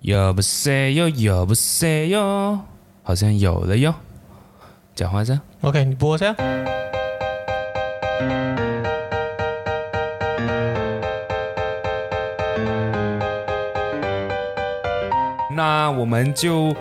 [0.00, 2.60] 有不是哟，有不是哟，
[3.02, 3.92] 好像有了哟。
[4.94, 6.34] 讲话声，OK，你播一下。
[15.56, 16.72] 那我们就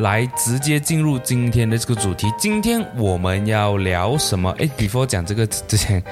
[0.00, 2.26] 来直接进入今天的这个主题。
[2.36, 4.50] 今天我们要聊什么？
[4.58, 6.02] 哎，before 讲这个之前，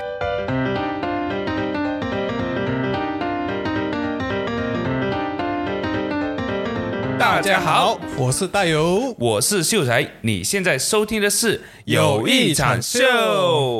[7.42, 9.12] 家好，我是大友。
[9.18, 13.00] 我是秀才，你现在收听的是有一场秀。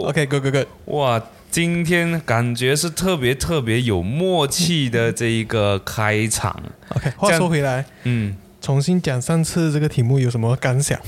[0.00, 0.64] OK，Go Go Go。
[0.86, 6.60] 哇，今天感觉是特别特别有默契的这一个开场。
[6.88, 10.98] OK，话说回来，嗯，重新讲上次这个题目有什么感想？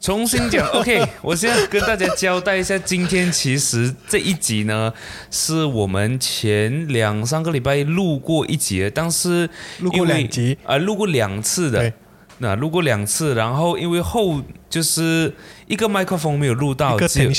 [0.00, 4.90] 重新讲， OK，我现在跟大家交代一下，今天其实这一集呢，
[5.30, 9.48] 是我们前两三个礼拜录过一集的，但是
[9.80, 11.92] 录过两集，啊、录过两次的，
[12.38, 15.30] 那录过两次，然后因为后就是
[15.66, 17.30] 一个麦克风没有录到，一个只有。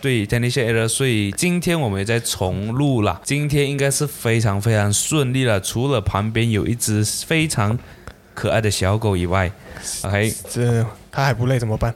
[0.00, 3.20] 对 error，所以今天我们也在重录了。
[3.24, 7.76] 今天应该是非常非常顺利了，除了旁边有一只非常
[8.32, 9.50] 可爱的小狗以外
[10.02, 10.86] ，OK，这
[11.16, 11.94] 他还不累怎么办？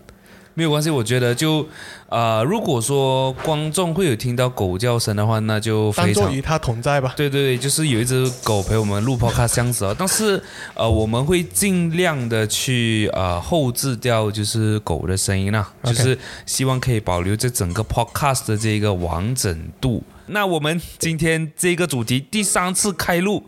[0.54, 0.88] 没有关系。
[0.88, 1.68] 我觉得就
[2.08, 7.12] 呃，如果说观众会有听到狗叫声的话，那就非常与他同在吧。
[7.18, 9.94] 对对对，就是有一只狗陪我们录 podcast 这样子啊。
[9.98, 10.42] 但是
[10.74, 20.02] 呃，我们会尽量的去呃后置掉就是狗的声音啦，就是希望可以保留这整个 podcast 的这个完整度。
[20.28, 23.44] 那我们今天这个主题第三次开录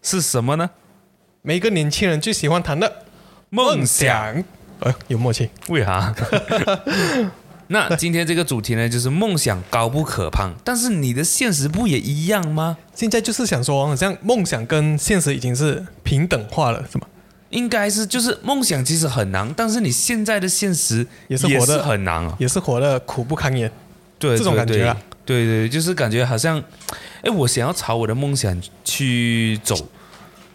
[0.00, 0.70] 是什么呢？
[1.42, 3.04] 每一个年轻人最喜欢谈的
[3.50, 4.42] 梦想。
[4.84, 5.48] 呃，有默契。
[5.68, 6.14] 为啥？
[7.68, 12.76] 那今天这个主题呢，就是梦想高不可攀，但是你的现实不也一样吗？
[12.94, 17.06] 现在就是想说，好像梦想跟现实已经是平等化了，是吗？
[17.48, 22.36] 应该是，就是梦想其实很难，但是你现在的现实也是活得很难啊。
[22.38, 23.70] 也是活得苦不堪言。
[24.18, 26.62] 对，这种感觉啊对对对，就是感觉好像，
[27.22, 29.74] 哎，我想要朝我的梦想去走，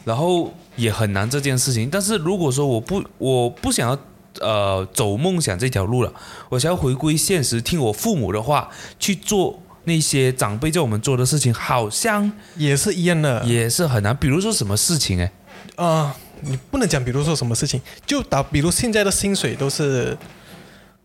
[0.06, 1.90] 然后也很难这件事情。
[1.90, 3.98] 但是如果说我不我不想要
[4.40, 6.14] 呃走梦想这条路了，
[6.50, 8.70] 我想要回归现实，听我父母的话，
[9.00, 13.44] 去做那些长辈叫我们做的事情，好像也是一样的。
[13.46, 14.16] 也是很难。
[14.16, 15.20] 比如说什么事情？
[15.20, 15.32] 哎，
[15.76, 20.18] 啊、你不能讲，比如说什么事情，就打，比如现在的薪水都是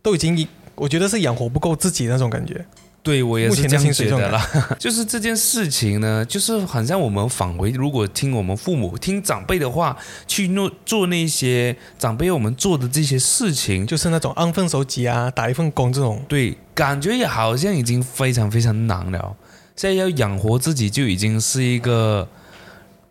[0.02, 2.64] 都已经，我觉得是养活不够自己那种感觉。
[3.04, 4.48] 对我也是这样觉得啦。
[4.80, 9.94] 就是这件事情呢，就是好像我们返回，如果听我们父母、听长辈的话，
[10.26, 19.36] 去做做那些长辈要我们做的这些事情，就就是那种安分守己啊，打一份工这种，对，感觉也好像已经非常非常难了。
[19.76, 22.26] 现在要养活自己，就已经是一个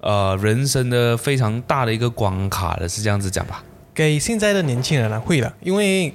[0.01, 3.63] 呃人生的非常大的一个关卡了，是这样子讲吧？
[3.93, 6.11] 给现在的年轻人来会了，因为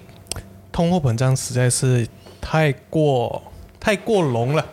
[0.73, 2.07] 通货膨胀实在是
[2.41, 3.41] 太过
[3.81, 4.65] 太过浓了。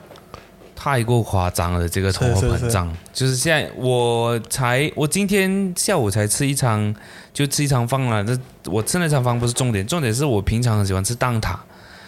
[0.78, 6.94] 太过夸张了，这个通货膨胀，就是现在我才我今天下午才吃一场，
[7.34, 8.24] 就吃一场饭了。
[8.24, 8.38] 这
[8.70, 11.56] 我吃那场饭不是重点，重点是我平常很喜欢吃蛋挞，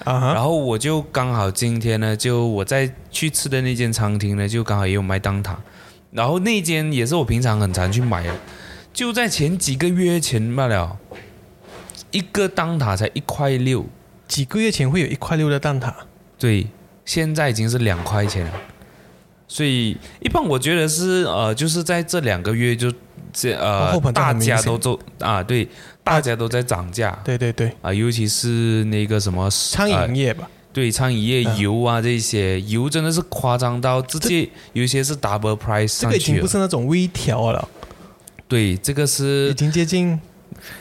[0.06, 5.56] 然后我就刚好今天呢，就我在去吃的那间餐厅呢，就刚好也有卖蛋挞，
[6.12, 8.35] 然后那间也是我平常很常去买的，
[8.94, 10.97] 就在前几个月前罢了，
[12.12, 13.85] 一个蛋挞才一块六，
[14.28, 15.91] 几个月前会有一块六的蛋挞，
[16.38, 16.68] 对，
[17.07, 18.45] 现在已经是两块钱。
[18.45, 18.53] 了。
[19.47, 22.94] 所以一般我觉得是呃，就是在这两个月就
[23.31, 25.66] 这呃大家都都啊，对，
[26.03, 27.17] 大家都在涨价。
[27.23, 31.59] 对对对，啊，尤其是那个什么餐呃饮业吧，对餐饮业嗯。
[31.59, 36.46] 油啊这些油真的是夸张到直接有一些是 double price 这个已经不。
[36.46, 37.69] 是那种微调了，
[38.50, 40.19] 对，这个是已经接近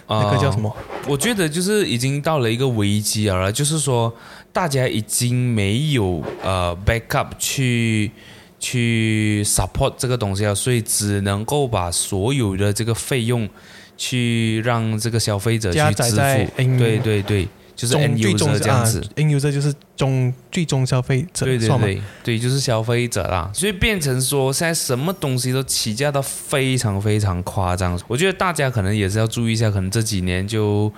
[0.09, 0.61] 那个叫什？
[0.61, 0.69] 么？
[0.69, 4.13] 呃我觉得就是已经到了一个危机了，就是说
[4.53, 8.11] 大家已经没有呃 backup 去
[8.59, 13.49] 去 support 这个东西了，所以只能够把所有的这个费用
[13.97, 16.17] 去让这个消费者去支付。
[16.77, 19.01] 对对对，就是中 end 最终 user 这样子。
[19.01, 28.01] 啊，end user 就是中最终消费者，对对对对，就是消费者啦，所以变成说现在什么东西都起价到非常非常夸张。
[28.09, 30.93] 我觉得大家可能也是要注意一下，可能这几年就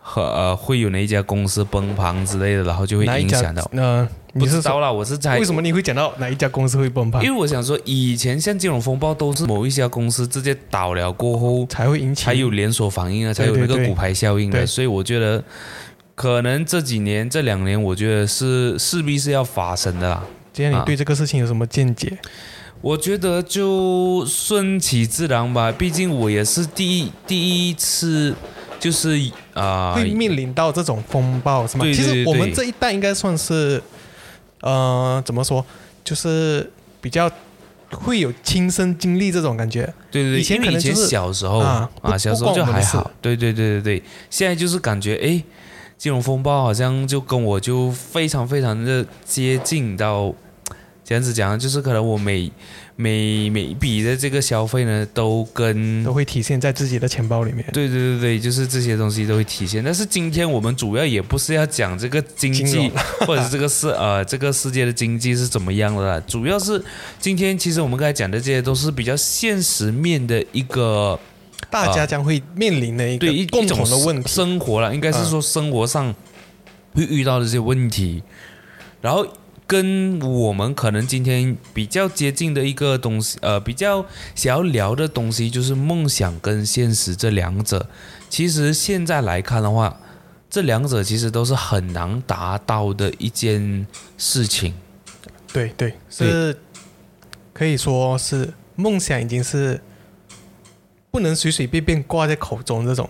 [0.00, 3.62] 和呃会有哪一家公司崩盘之类的，然后就会影响到。？
[3.72, 12.24] 呃，不你是说知道啦，我是猜为什么你会讲到哪一家公司会崩盘因为我想说，以前像金融风暴都是某一家公司直接倒了过后，才会引起？
[12.24, 14.58] 才有连锁反应啊，才有那个骨牌效应的。
[14.60, 15.42] 对所以我觉得，
[16.16, 20.24] 可能这几年、这两年，我觉得是势必是要发生的啦。
[20.50, 22.18] 今天你啊对这个事情有什么见解？
[22.80, 28.34] 我觉得就顺其自然吧，毕竟我也是第一第一次，
[28.80, 31.84] 就是啊、会面临到这种风暴是吗？
[31.84, 33.82] 对对其实我们这一代应该算是，
[34.62, 35.62] 呃，怎么说，
[36.02, 36.70] 就是
[37.02, 37.30] 比较
[37.90, 39.82] 会有亲身经历这种感觉。
[40.10, 45.42] 对对对，以前可能就是小时候啊不小时候就还好，对对对对对，现在就是感觉哎，
[45.98, 50.34] 金融风暴好像就跟我就非常非常的接近到，
[51.04, 52.52] 这样子讲，就是可能我每
[52.96, 57.64] 每每一笔的这个消费呢，都跟都会体现在自己的钱包里面。
[57.72, 59.82] 对对对对，就是这些东西都会体现。
[59.84, 62.90] 但是今天我们主要也不是要讲这个经济
[63.26, 66.82] 或者是这个世 呃这个世界的经济是怎么样的啦，主要是
[67.18, 71.18] 今天其实我们刚才讲的这些都是比较现实面的一个
[71.84, 74.28] 大家将会面临的一个对一共同的问题。
[74.28, 76.14] 生活了，应该是说生活上
[76.94, 78.22] 会遇到的这些问题，
[79.00, 79.26] 然后
[79.66, 87.88] 跟我们可能今天比较接近的一个东西，呃，比较想要聊的东西就是梦想跟现实这两者。
[88.28, 89.98] 其实现在来看的话，
[90.48, 93.86] 这两者其实都是很难达到的一件
[94.16, 94.72] 事情。
[95.52, 96.56] 对对，是
[97.52, 99.80] 可以说是梦想已经是
[101.16, 103.08] 不能随随便便挂在口中这种。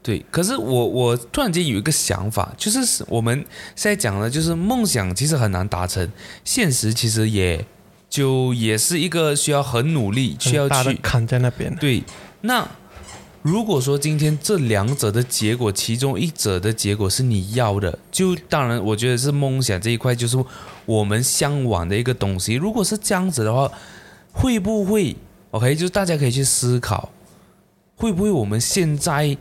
[0.00, 3.36] 对，可是我我突然间有一个想法，就是我们
[3.74, 6.08] 现在讲的，就是梦想其实很难达成，
[6.44, 7.66] 现实其实也
[8.08, 11.74] 就也是一个需要很努力，需要去扛在那边。
[11.80, 12.04] 对。
[12.42, 12.66] 那
[13.42, 20.42] 如果说今天这两者的结果，其中一者的结果是你要的，就当然我觉得是梦想这一块，就是
[20.86, 22.54] 我们向往的一个东西。
[22.54, 23.68] 如果是这样子的话，
[24.32, 25.16] 会不会
[25.50, 25.74] OK？
[25.74, 27.10] 就是大家可以去思考，
[27.98, 29.36] 会不会我们现在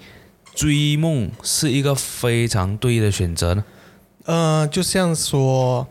[0.55, 3.63] 追梦是一个非常对的选择呢？
[4.25, 5.87] 呃，就像说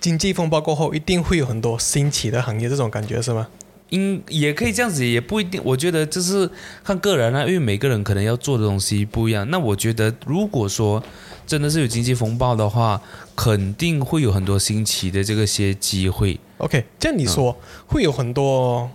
[0.00, 3.48] 经济风暴过后，一定会有很多新起的行业，这种感觉是吗？
[3.90, 5.60] 应也可以这样子，也不一定。
[5.64, 6.48] 我觉得就是
[6.84, 9.48] 看个人啊，因为每个人可能要做的东西不一样。
[9.50, 11.02] 那我觉得，如果说
[11.44, 13.02] 真的是有经济风暴的话，
[13.34, 16.38] 肯定会有很多新奇的这个些机会。
[16.58, 17.56] OK，这样你说、
[17.86, 18.88] 会有很多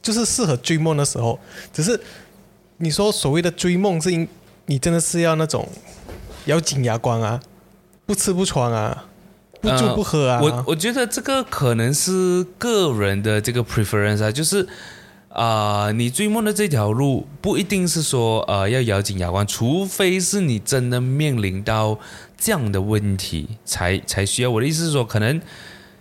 [0.00, 1.38] 就是适合追梦的时候，
[1.72, 2.00] 只是
[2.82, 4.26] 你说所谓的追梦是因
[4.66, 5.68] 你真的是要那种
[6.46, 7.38] 咬紧牙关啊，
[8.06, 9.04] 不吃不穿啊，
[9.60, 10.40] 不住呃不喝啊。
[10.42, 14.66] 我我觉得这个可能是个人的这个 preference 啊，就是
[15.28, 21.98] 啊、你追梦的这条路不一定是说呃要咬紧牙关，除非是你真的面临到
[22.36, 24.50] 这样的问题才才需要。
[24.50, 25.40] 我的意思是说，可能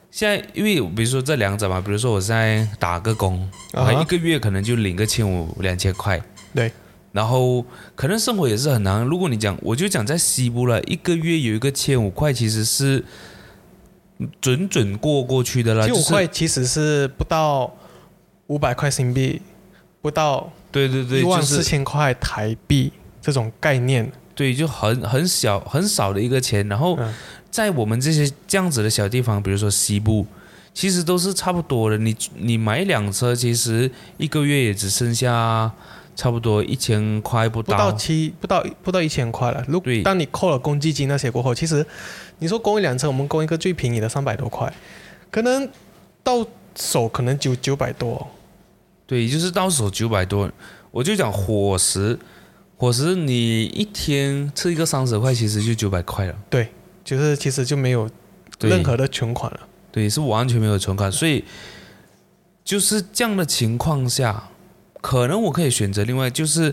[0.10, 6.20] 现在因为比如说这两者嘛，比如说我现在打个工，我一个月可能就领个千五两千块，
[6.54, 6.72] 对，
[7.12, 7.66] 然后
[7.96, 9.04] 可能生活也是很难。
[9.04, 13.04] 如果你讲，我就讲在西部了，一个月有一个千五块，其实是
[14.42, 15.86] 准准过过去的啦。
[15.86, 17.74] 千五就是块其实是不到
[18.48, 19.42] 五百块新币，
[20.02, 22.92] 不到对对对，一万四千块台币
[23.22, 24.12] 这种概念。
[24.36, 26.66] 对，就很很小很少的一个钱。
[26.70, 27.14] 然后嗯
[27.52, 30.26] 在我们这些这样子的小地方，比如说西部，
[30.74, 31.98] 其实都是差不多的。
[31.98, 35.72] 你你买一辆车，其实一个月也只剩下
[36.20, 39.64] 差不多一千块不不到七，不到不到一千块了。
[39.70, 41.86] 如对当你扣了公积金那些过后，其实
[42.40, 44.70] 你说供一辆车，我们供一个最便宜的三百多块，
[45.32, 45.70] 可能
[46.22, 46.46] 到
[46.76, 48.28] 手可能九九百多。
[49.08, 50.52] 对，就是到手九百多。
[50.92, 52.20] 我就讲伙食，
[52.76, 56.36] 伙食你一天吃一个三十块，其实就九百块了。
[56.50, 56.68] 对，
[57.06, 58.10] 就是其实就没有
[58.60, 59.60] 任何的存款了。
[59.90, 61.46] 对，是完全没有存款，所以
[62.66, 64.50] 就是这样的情况下，
[65.02, 66.72] 可能我可以选择另外就是，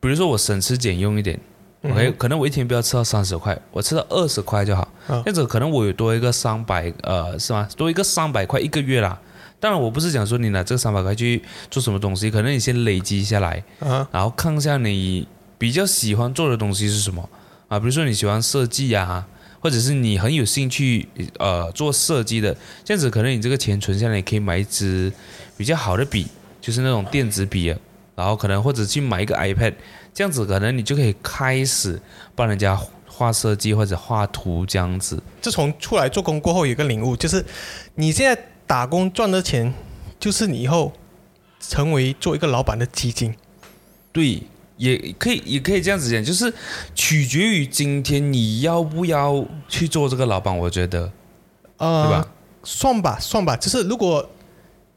[0.00, 1.38] 比如说我省吃俭用一点、
[1.82, 5.22] 嗯 o k 可能我一天不要吃到三十块，我吃到二十块就好，啊。
[5.24, 7.68] 这样子可能我有多一个三百，呃，是吗？
[7.76, 9.18] 多一个三百块一个月啦。
[9.58, 17.28] 当然，我不是讲说你拿这三百块去做什么东西，可能你先累积下来，啊，然后看一下你比较喜欢做的东西是什么。
[17.68, 19.26] 啊，比如说你喜欢设计啊，
[19.60, 21.06] 或者是你很有兴趣
[21.38, 25.12] 呃做设计的，这样子可能你这个钱存下来，你可以买一支
[25.58, 26.26] 比较好的笔，
[26.60, 27.78] 就是那种电子笔啊，
[28.14, 29.74] 然后可能或者去买一个 iPad，
[30.12, 32.00] 这样子可能你就可以开始
[32.34, 35.22] 帮人家画设计或者画图这样子。
[35.40, 37.44] 自从出来做工过后，有一个领悟，就是
[37.94, 39.72] 你现在打工赚的钱，
[40.18, 40.92] 就是你以后
[41.58, 43.34] 成为做一个老板的基金。
[44.12, 44.42] 对，
[44.76, 46.52] 也可以，也可以这样子讲，就是
[46.94, 51.12] 取决于今天你要不要去做这个老板，我觉得，
[51.76, 52.26] 呃，对吧？
[52.64, 54.28] 算吧，算吧，就是如果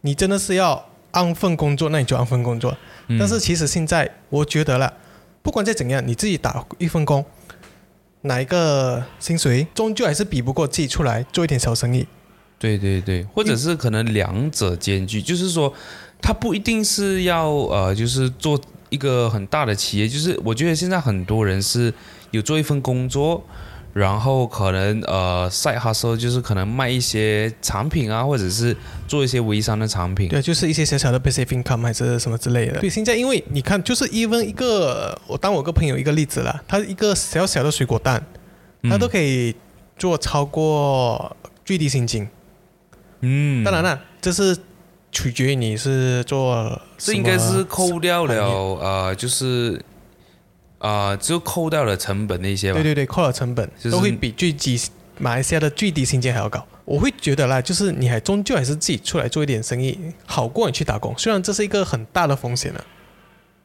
[0.01, 2.77] 你真的是要安分工作，那你就安分工作。
[3.07, 4.93] 嗯但是其实现在我觉得了，
[5.41, 7.25] 不管再怎样，你自己打一份工，
[8.21, 12.05] 哪一个薪水终究还是比不过自己出来做一点小生意。
[12.59, 15.73] 对对对，或者是可能两者兼具，就是说，
[16.21, 18.57] 他不一定是要呃，就是做
[18.89, 21.93] 一个很大的企业，就是我觉得现在很多人是
[22.31, 23.45] 有做一份工作，
[23.93, 28.75] 然后可能呃赛哈说就是可能卖一些产品啊，或者是
[29.07, 30.27] 做一些微商的产品。
[30.29, 32.79] 对，就是一些小小的 basic income 还是什么之类的。
[32.79, 38.25] 对，现在因为你看，就是 even 一个，我当我个朋友一个例子啦，他一个小小的水果蛋，
[38.89, 39.55] 他都可以
[39.95, 42.27] 做超过最低薪金。
[43.21, 44.57] 嗯，当然了，这是
[45.11, 48.33] 取决于你是做这应该是扣掉了
[48.81, 49.79] 呃，就是
[50.83, 52.75] 啊，就扣掉了成本那些吧。
[52.75, 54.77] 对对对，扣了成本就是都会比最低
[55.17, 56.65] 马来西亚的最低薪金还要高。
[56.83, 61.17] 我会觉得啦，就是你还终究还是自己出来做一点生意，好过你去打工。
[61.17, 62.85] 虽然这是一个很大的风险了，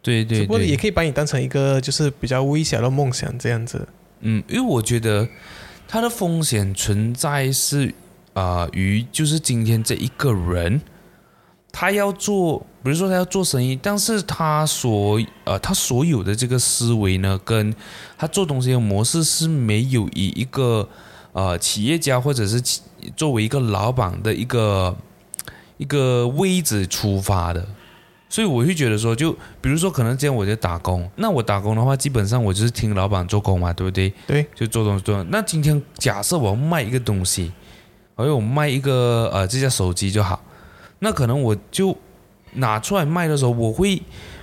[0.01, 3.89] 对对只不过也，可以把你当成一个就是比较微小的梦想这样子。
[4.21, 5.29] 嗯，因为我觉得
[5.89, 7.93] 它的风险存在是
[8.35, 10.81] 啊、于就是今天这一个人，
[11.81, 17.73] 他要做，比如说他要做生意，但是他所呃他所有的这个思维呢，跟
[18.17, 20.89] 他做东西的模式是没有以一个
[21.33, 22.83] 呃企业家或者是企
[23.17, 24.97] 作为一个老板的一个
[25.77, 27.65] 一个位置出发的。
[28.29, 34.13] 所以我会觉得说，就比如说，可能今天我在打工，那我打工的话，基本上我就是听老板做工嘛，对不对？
[34.27, 35.23] 对，就做东西做。
[35.31, 37.53] 那今天假设我要卖一个东西，
[38.17, 40.43] 而我卖一个呃这家手机就好，
[41.01, 41.97] 那可能我就
[42.55, 44.03] 拿出来卖的时候，我会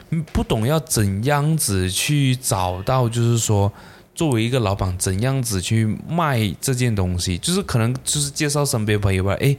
[0.10, 3.72] 嗯不懂要怎样子去找到，就是说
[4.14, 9.58] 作为一个老板怎样子去卖这件东西，就是可能就是介绍身边朋友吧，诶，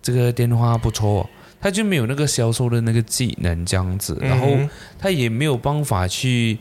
[0.00, 1.26] 这个电话不错哦。
[1.58, 6.58] 他就没有那个销售的那个技能这样子，然后嗯他也没有办法去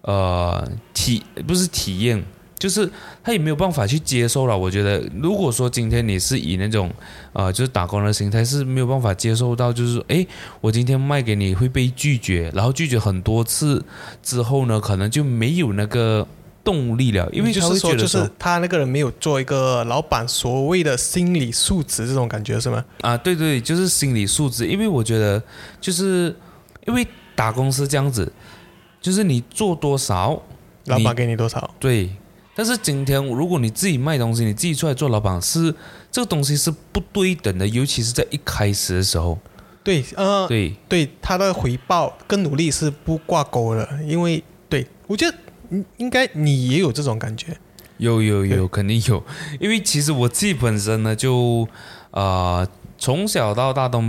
[0.00, 2.24] 呃体不是体验，
[2.58, 2.90] 就是
[3.22, 4.58] 他也没有办法去接受了。
[4.58, 6.90] 我觉得，如果说今天你是以那种
[7.32, 10.26] 呃就是打工的心态，是没有办法接受到，就是说，诶，
[10.60, 13.84] 我今天卖给你会被拒绝，然后拒绝很多次
[14.22, 16.26] 之后呢，可能就没有那个
[16.64, 22.84] 动力了，因为他就是说，就是他那个人没有做一个老板所谓的心理素质这种感觉是吗？
[23.02, 24.66] 啊，对对，就是心理素质。
[24.66, 25.40] 因为我觉得，
[25.80, 26.34] 就是
[26.86, 28.30] 因为打工是这样子，
[29.00, 30.42] 就是你做多少，
[30.86, 31.70] 老板给你多少？
[31.78, 32.10] 对。
[32.58, 35.72] 但是今天如果你自己卖东西，你自己出来做老板，是
[36.10, 39.38] 这个东西是不对等的，尤其是在一开始的时候。
[39.84, 45.36] 对，呃，对，对，他的回报跟努力是不挂钩的，因为对我觉得
[45.70, 47.56] 应应该你也有这种感觉。
[47.98, 49.22] 有有有，肯定有。
[49.60, 51.68] 因为其实我自己本身呢，就
[52.10, 52.66] 呃
[52.98, 54.02] 从小到大都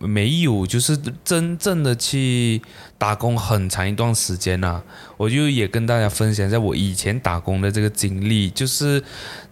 [0.00, 2.62] 没有就是真正的去
[2.96, 4.80] 打工很长一段时间呐、
[5.16, 9.02] 我就也跟大家分享一下我以前打工的这个经历，就是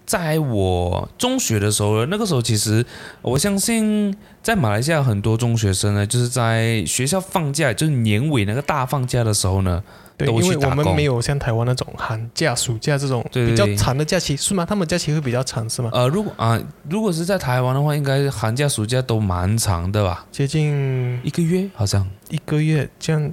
[0.06, 2.86] 在我中学的时候，那个时候其实
[3.22, 9.82] 我相信在马来西亚很多中学生呢，就是在学校放假，就是年尾那个大放假的时候呢，
[10.16, 14.64] 对，因为我们没有像台湾那种寒假、暑假这种比较长的假期，是吗？
[14.64, 15.90] 他们假期会比较长，是吗？
[15.92, 16.58] 呃，如果啊、
[16.88, 20.24] 如果是在台湾的话，应该寒假暑假都蛮长的吧？
[20.32, 22.06] 接近一个月好像。
[22.30, 23.32] 一个月，这样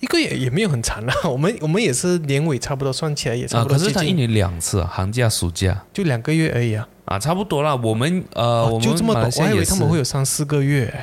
[0.00, 1.14] 一个月也没有很长啊。
[1.28, 6.88] 我们我们也是年尾差不多算起来也差啊，不多可是接近，一年两次、啊，寒假、暑假就两个月而已啊。
[7.06, 7.74] 啊，差不多啦。
[7.74, 10.94] 我们呃，哦我们就这么短，我还以为他们会有三四个月。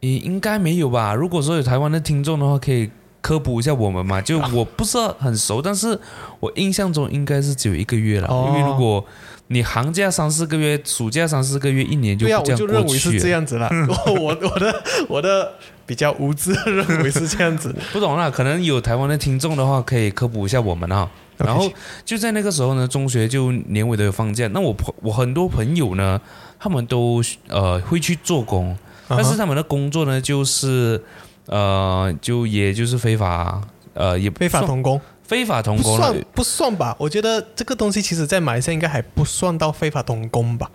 [0.00, 1.14] 诶，应该没有吧？
[1.14, 2.90] 如果说有台湾的听众的话，可以
[3.26, 4.20] 科普一下我们嘛。
[4.20, 5.98] 就我不是很熟，但是
[6.38, 8.28] 我印象中应该是只有一个月了。
[8.28, 9.04] 哦因为如果
[9.48, 13.12] 你寒假三四个月，暑假三四个月，一年就对啊，这样我就认过去了。
[13.14, 13.68] 为是这样子了。
[14.06, 15.52] 我我我的我的
[15.84, 17.74] 比较无知认为是这样子。
[17.92, 21.10] 不懂啦，可能有台湾的听众的话，可以科普一下我们啊。
[21.36, 21.70] 然后
[22.04, 24.48] 就在那个时候呢，中学就年尾都有放假。
[24.52, 26.20] 那我朋我很多朋友呢，
[26.58, 31.00] 他们都呃会去做工，但是他们的工作呢，就是
[31.46, 33.60] 呃就也就是非法
[33.94, 36.24] 呃也非法童工非法童工了算。
[36.34, 36.94] 不算吧？
[36.98, 40.70] 我觉得这个东西其实在马来西亚应该还不算到非法童工吧？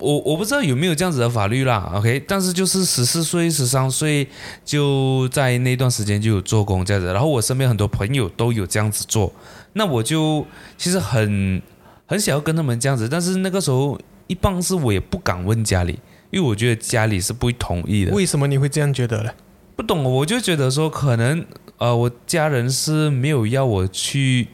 [0.00, 4.28] 我我不知道有没有这样子的法律啦，OK，但是就是十四岁、十三岁
[4.64, 9.32] 就在那段时间就有做工这样子，然后我身边很多朋友都有这样子做，
[9.72, 11.60] 那我就其实很
[12.06, 15.98] 很想要跟他们这样子，但是那个时候一般是我也不敢问家里，
[16.30, 18.12] 因为我觉得家里是不会同意的。
[18.12, 19.30] 为什么你会这样觉得呢？
[19.78, 24.48] 不懂，我就觉得说可能呃我家人是没有要我去。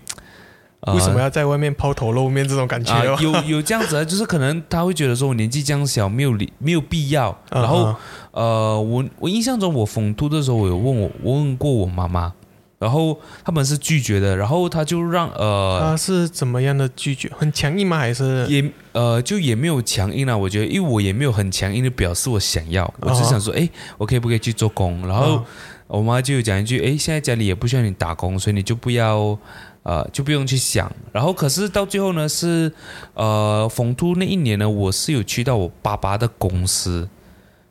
[0.81, 3.03] 呃为什么要在外面抛头露面这种感觉？
[3.23, 7.35] 有有这样子啊， 就是可能他会觉得说我年纪这样小，没有理没有必要。
[7.51, 7.99] 然后、啊
[8.33, 12.35] 呃，我我印象中我逢突的时候，我有问我我问过我妈妈，然
[12.85, 17.33] 然后他们是拒绝的，然后他就让呃他是怎么样的拒绝？
[17.35, 17.97] 很强硬吗？
[17.97, 18.63] 还是也
[18.93, 25.09] 呃就也没有强硬啊，我觉得，因为我也没有很强硬的表示我想要，我只想说，哎，我可以不可以去做工？
[25.09, 25.43] 然后
[25.87, 29.39] 我妈就有讲一句，哎，现在家里也不需要你打工，所以你就不要
[29.83, 30.93] 呃就不用去想。
[31.11, 32.71] 然后可是到最后呢，是
[33.15, 37.09] 呃逢突那一年呢，我是有去到我爸爸的公司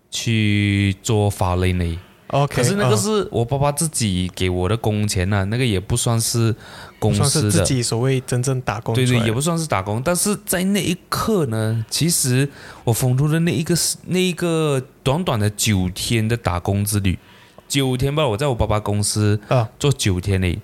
[0.10, 2.00] 去做法律呢。
[2.34, 6.54] OK，可是那个嗯是我爸爸自己给我的工钱呢、那个也不算是
[6.98, 10.02] 公司的自，己所谓真正打工对对，也不算是打工。
[10.04, 12.50] 但是在那一刻呢，其实
[12.84, 17.20] 我疯出的那一个时那一个短短的九天的打工之旅，
[17.68, 20.60] 九天吧，我在我爸爸公司啊做九天嘞，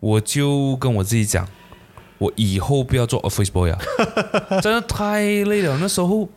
[0.00, 1.46] 我就跟我自己讲，
[2.18, 3.78] 我以后不要做 office boy 啊，
[4.60, 5.78] 真的太累了。
[5.78, 6.28] 那时候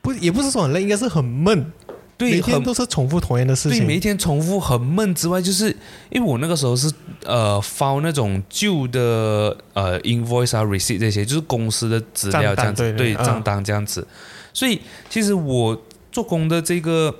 [0.00, 1.70] 不也不是说很累，应该是很闷，
[2.18, 3.70] 对很每天都是重复同样的事情。
[3.70, 3.86] 对，情。
[3.86, 5.68] 每一天重复很闷之外，就是
[6.10, 6.92] 因为我那个时候是
[7.24, 14.06] 呃发那种旧的呃 invoice 啊 receipt 这些，就是公司的资料这样子，对账单这样子，
[14.52, 17.14] 所以其实我做工的这个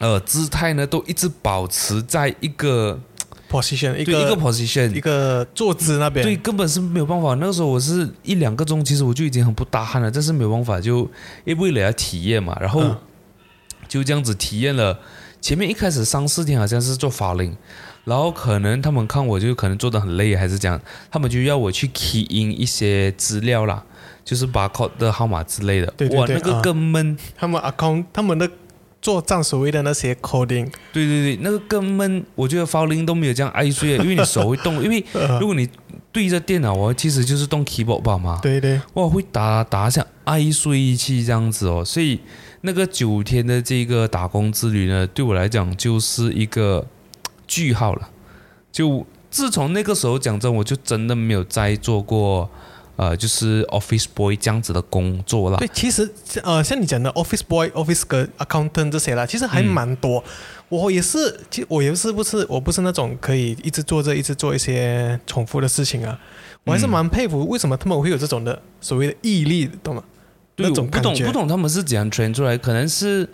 [0.00, 2.98] 呃姿态呢，都一直保持在一个
[3.48, 7.34] position 一个一个个 position 一个坐姿那边，对，根本是没有办法。
[7.34, 11.00] 那个时候我是一两个钟，其实我就已经很不搭汗了，但是没有办法，就
[11.44, 12.96] 因为为了要体验嘛，然后嗯
[13.88, 14.98] 就这样子体验了。
[15.40, 17.56] 前面一开始三四天好像是做法令，
[18.04, 20.80] 然后可能他们看我就可能做的很累，还是这样，
[21.10, 23.84] 他们就要我去 key in 一些资料啦，
[24.24, 25.86] 就是 barcode 的号码之类的。
[25.96, 27.16] 对对哇，那个更闷。
[27.36, 28.50] 他们 account 他们的
[29.00, 32.24] 做账所谓的那些 coding，对对对，那个更闷。
[32.34, 35.68] 我觉得法令都没有这样爱睡，因为你手会动，因为 呃如果你
[36.10, 38.40] 对着电脑，我其实就是动 keyboard 吧嘛。
[38.42, 42.18] 对对，哇，会打打像爱睡气这样子哦，所以
[42.62, 46.86] 那个九天的这个打工之旅呢，对我来讲就是一个
[47.46, 48.08] 句号了。
[48.70, 52.48] 就自从那个时候讲真，我就真的没有再做过
[52.96, 55.56] 呃，就是 office boy 这样子的工作了。
[55.58, 56.08] 对，其实
[56.42, 58.02] 呃，像你讲的 office boy、office
[58.38, 60.22] accountant 这些啦，其实还嗯蛮多。
[60.68, 66.18] 我也是，其实我也是不是我不是那种可以一直做着一直做一些重复的事情啊。
[66.64, 70.02] 我还是嗯蛮佩服为什么他们会有这种的所谓的毅力，懂吗？
[70.62, 73.28] 对，我不懂不懂他们是怎样 train 出来，可能是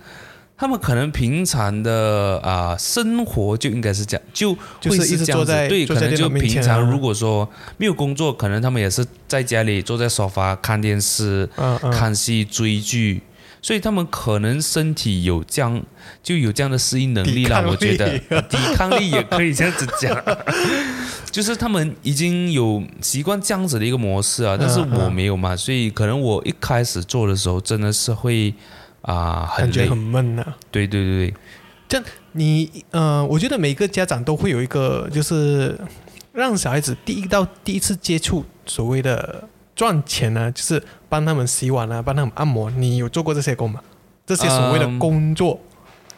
[0.57, 5.53] 他们可能平常的啊、生活就应该是这样，就会就是一这样子。
[5.69, 13.23] 对，可能就平常啊如果说没有工作，可能他们也是在家里坐在沙发看电视、嗯嗯，看戏、追剧。
[13.65, 15.83] 所以他们可能身体有这样
[16.23, 18.19] 就有这样的适应能力啦，抵抗我觉得。
[18.43, 20.23] 抵抗力也可以这样子讲，
[21.33, 28.53] 就是他们已经有习惯这样子的一个模式啊，但是我没有嘛，所以可能我一开始做的时候真的是会
[29.01, 29.77] 啊、很累。
[29.77, 30.57] 感觉很，闷啊。
[30.71, 31.35] 对对对。
[31.89, 35.75] 对，你呃，我觉得每个家长都会有一个，就是
[36.35, 39.43] 让小孩子第一到第一次接触所谓的
[39.75, 40.83] 赚钱呢，就是
[41.15, 42.69] 帮他们洗碗啊，帮他们按摩。
[42.73, 43.81] 你有做过这些工吗？
[44.27, 45.61] 这些所谓的嗯工作，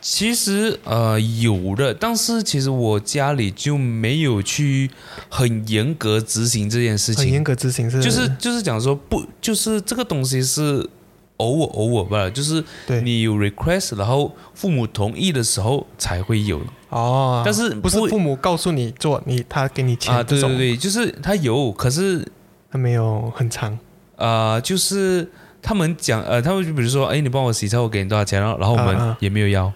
[0.00, 4.90] 其实呃有的，但是其实我家里就没有去
[5.28, 10.88] 很严格执行这件事情，很严格执行是，就是就是讲说不，就是这个东西是
[11.36, 13.02] 偶尔偶尔吧，就是对。
[13.02, 16.58] 你有 request，然后父母同意的时候才会有。
[16.88, 22.26] 哦，但是不是父母告诉你做，你他给你钱啊，对对对，就是他有，可是
[22.70, 23.78] 他没有很长，
[24.16, 25.30] 呃，就是
[25.62, 29.72] 他们讲呃，他们就比如说，哎，你帮我洗车，我给你多少钱，然后然后我们啊啊也没有要，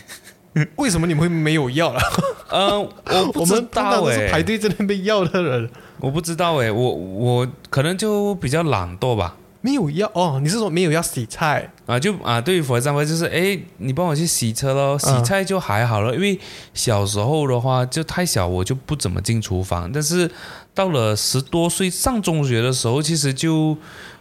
[0.76, 2.00] 为什么你们会没有要了？
[2.50, 2.90] 呃，我
[3.26, 5.68] 我不知道是排队在那边要的人，
[6.00, 9.36] 我不知道哎，我我可能就比较懒惰吧。
[9.60, 11.66] 没有要哦，你是说没有要洗菜？
[11.86, 16.38] 啊，就啊，对于佛山就是，哎，你帮我去洗车喽，洗嗯菜就还好了，因为
[16.74, 19.90] 小时候的话就太小，我就不怎么进厨房。
[19.90, 20.30] 但是
[20.74, 23.76] 到了十多岁上中学的时候，其实就，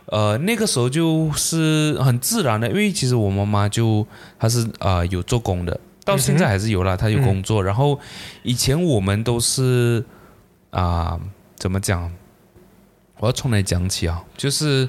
[0.06, 4.06] 呃，那个时候就是很自然的，因为其实我妈妈就
[4.39, 7.63] 她是啊、呃有做工的，到现在还是有啦，她有工作。
[7.63, 8.00] 然后
[8.44, 10.06] 以前我们都是
[10.70, 11.20] 啊、
[11.58, 12.12] 怎么讲？
[13.20, 14.24] 我要从哪讲起啊？
[14.38, 14.88] 就是。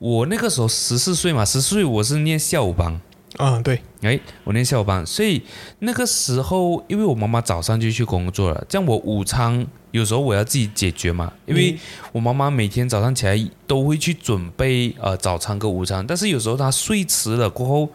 [0.00, 3.00] 我那个时候十四岁嘛，十四岁我是念下午班，
[3.38, 5.40] 嗯，对，哎，我念下午班，所以
[5.78, 11.78] 那个时候因为我妈妈早上就去工作了，这样我午餐有时候我要自己解决嘛，因为
[12.10, 17.88] 我妈妈每天早上起来都会去准备呃早餐跟午餐，但是有时候她睡迟了过后，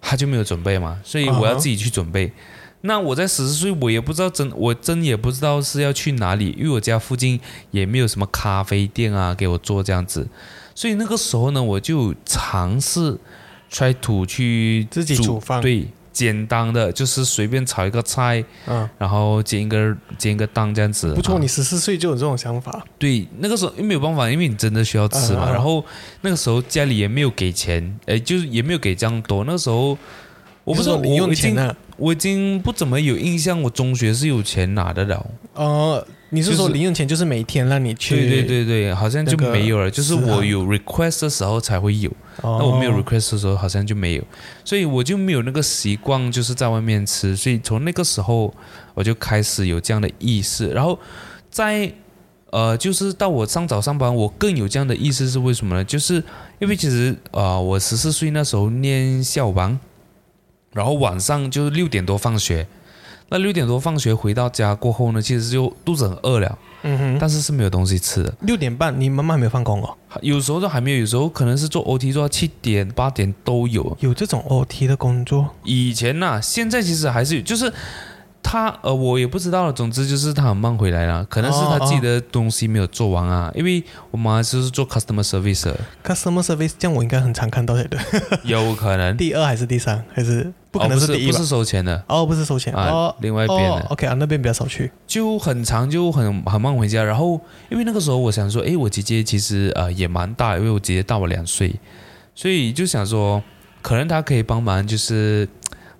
[0.00, 2.32] 她就没有准备嘛，所以我要自己去准备。
[2.80, 7.38] 那我在十四岁，我也不知道真，我真也不知道是要去哪里，因为我家附近
[7.70, 10.26] 也没有什么咖啡店啊给我做这样子，
[10.74, 13.16] 所以那个时候呢，我就尝试
[13.70, 15.60] try to 去自己煮饭。
[15.62, 21.12] 对，简单的，就是随便炒一个菜，嗯，然后煎一个煎一个蛋这样子。
[21.12, 25.52] 不错，啊你十四岁就有这种想法，对那个时候又没有办法，因为你真的需要吃嘛。
[25.52, 25.84] 然后
[26.22, 29.44] 那个时候家里也没有给钱，哎，就是也没有给这样多。
[29.44, 29.98] 那个时候
[30.64, 31.74] 我不知道，我已经？
[31.98, 35.26] 我已经不怎么有印象，我中学是有钱拿的了。
[35.54, 38.16] 哦，你是说零用钱就是每天让你去？
[38.16, 39.88] 对对对对，好像就没有了。
[39.88, 42.10] 就是我有 request 的时候才会有。
[42.42, 44.24] 哦，那我没有 request 的时候好像就没有，
[44.64, 47.36] 所以我就没有那个习惯，就是在外面吃。
[47.36, 48.52] 所以从那个时候
[48.94, 50.98] 我就开始有这样的意识，然后
[51.48, 51.92] 在
[52.50, 55.84] 呃，就是到我上早上班，我更有这样的意识是为什么呢？
[55.84, 56.22] 就是
[56.58, 59.78] 因为其实呃，我十四岁那时候念下午班，
[60.72, 62.66] 然后晚上就是六点多放学。
[63.28, 68.32] 那六点多放学回到家过后呢，其实就肚子很饿了，嗯哼，但是是没有东西吃的。
[68.42, 69.96] 六点半你妈妈还没有放工哦？
[70.22, 73.96] 有时候都还没有，有时候可能是做 OT 做到七点八点都有。
[74.00, 75.48] 有这种 OT 的工作？
[75.64, 77.72] 以前呐、现在其实还是有，就是
[78.48, 79.72] 他呃，我也不知道了。
[79.72, 83.50] 总之就是他很慢回来了，可能是他自己的东西没有做完啊。
[83.56, 83.82] 因为
[84.12, 87.98] 我妈就是做 customer service，的 customer service 这样我应该很常看到的，对
[88.44, 90.04] 有可能第二还是第三？
[90.14, 91.44] 还是不可能是不是？
[91.44, 93.16] 收钱的哦，不是收钱啊，哦。
[93.20, 94.92] 另外一边的、哦，OK 啊，那边比较少去。
[95.08, 97.02] 就很长，就很很慢回家。
[97.02, 101.74] 然后因为那个时候我想说，诶，我姐姐其实呃也蛮大，因为我姐姐大我两岁，
[102.34, 103.42] 所以就想说，
[103.82, 105.48] 可能她可以帮忙，就是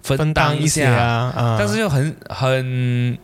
[0.07, 1.57] 分分担担一些下啊啊！
[1.59, 3.19] 但是又很很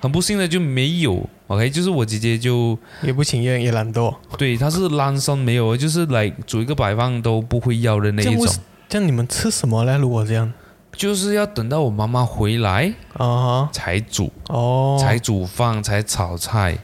[0.00, 1.28] 很不幸的就没有。
[1.48, 4.14] OK，就是我姐姐就也不情愿，也懒惰。
[4.36, 9.96] 对，她是懒散没有，就是来煮一个白饭都不会要的那一种这样为，这样你们吃什么呢？
[9.98, 10.52] 如果这样
[10.92, 16.78] 就是要等到我妈妈回来啊才煮，哦，才煮饭，才炒菜。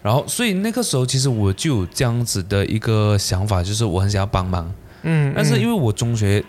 [0.00, 6.42] 然后，所以那个时候其实我就有这样子的一个想法，就是我很想要帮忙，嗯，但是因为为我中学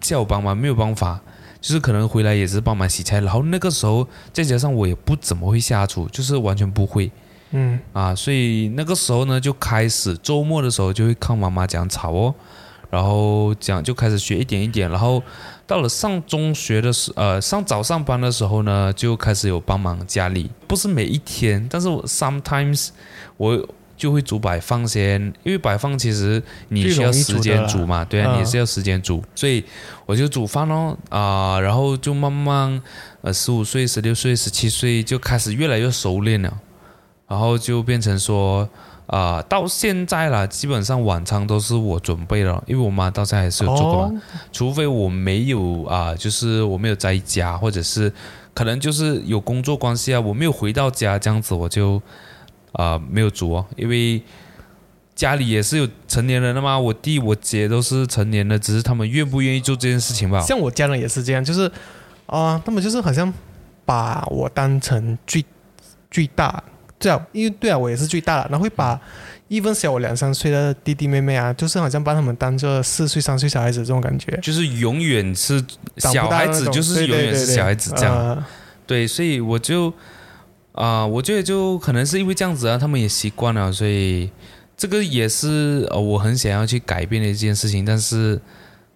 [0.00, 1.20] 叫我帮忙没有办法，
[1.62, 7.10] 就是可能回来也是帮忙洗菜，然后那个时候再加上我也不怎么会下厨，就是完全不会
[7.52, 12.34] 嗯啊，所以那个时候呢就开始周末的时候就会看妈妈讲炒哦，
[12.90, 15.22] 然后讲就开始学一点一点，然后
[15.66, 22.88] 到了上中学的时呃上早上班的时候呢，就开始有帮忙家里，不是每一天，但是我 sometimes
[23.36, 23.66] 我。
[23.96, 28.34] 就会煮白放先，因为白放其实你需要时间煮嘛，对啊，嗯。
[28.34, 29.64] 你也是要时间煮，所以
[30.06, 32.80] 我就煮饭咯，啊、然后就慢慢，
[33.20, 36.52] 呃，十五岁、十六岁、十七岁就开始越来越熟练了，
[37.28, 38.68] 然后就变成说，
[39.06, 48.12] 啊、到现在了，基本上晚餐都是我准备了，因为我妈到现在还是有做过嘛，哦，除非我没有啊、就是我没有在家，或者是
[48.54, 52.02] 可能就是有工作关系啊，我没有回到家这样子，我就
[52.72, 54.22] 啊、没有煮哦，因为
[55.14, 60.40] 家里也是有成年人的嘛，我弟我姐都是成年的，只是他们愿不愿意做这件事情吧。
[60.40, 61.70] 像我家人也是这样，就是
[62.26, 63.32] 啊，他们就是好像
[63.84, 65.44] 把我当成最
[66.10, 66.62] 最大，
[66.98, 68.98] 对啊，因为对啊，我也是最大了，然后会把
[69.50, 74.38] even 小我两三岁的弟弟妹妹啊，就是好像把他们当做四岁三岁小孩子这种感觉。
[74.42, 75.62] 就是永远是
[75.98, 78.16] 小孩子，就是永远是小孩子这样。
[78.16, 78.44] 呃
[78.84, 79.92] 对，所以我就
[80.72, 84.30] 啊、我觉得就可能是因为这样子啊，他们也习惯了，所以
[84.76, 88.40] 这个也是呃我很想要去改变的一件事情，但是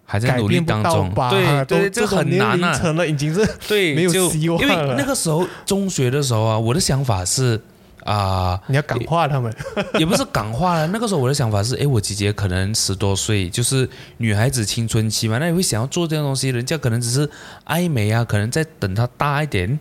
[0.03, 1.09] 还在努力当中。
[1.13, 1.29] 吧？
[1.29, 2.73] 对对，都这个很难啊。
[2.73, 7.61] 成了已经是 对，没有就希望因为那个时候中学的时候啊，我的想法是
[8.03, 9.53] 啊、你要感化他们。
[9.99, 10.87] 也不是感化了。
[10.87, 16.49] 那个时候我的想法是，哎，我姐姐可能十多岁，就是女孩子青春期嘛，那你会想要做这样东西。
[16.49, 17.29] 人家可能只是
[17.65, 19.79] 爱美啊，可能再等她大一点，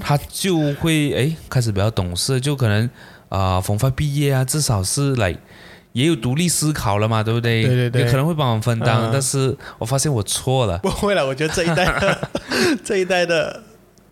[0.00, 2.88] 她就会哎开始比较懂事，就可能
[3.28, 5.36] 啊，逢发毕业啊，至少是来。
[5.92, 7.64] 也有独立思考了嘛，对不对？
[7.64, 10.78] 对对对也可能会帮忙分担，嗯但是我发现我错了。
[10.78, 12.28] 不会了，我觉得这一代的
[12.84, 13.60] 这一代的，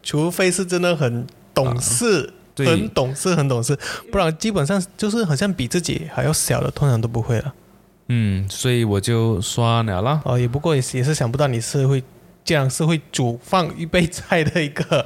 [0.03, 1.24] 除非是真的很
[1.55, 2.35] 懂事。
[2.66, 3.79] 很懂事，很懂事，
[4.11, 7.55] 不然基本上就是好像比自己还要小的，通常都不会了。
[8.09, 10.21] 嗯，所以我就算了啦。
[10.25, 12.03] 哦，也不过也是也是想不到你是会
[12.44, 15.05] 这样是会煮饭预备菜的一个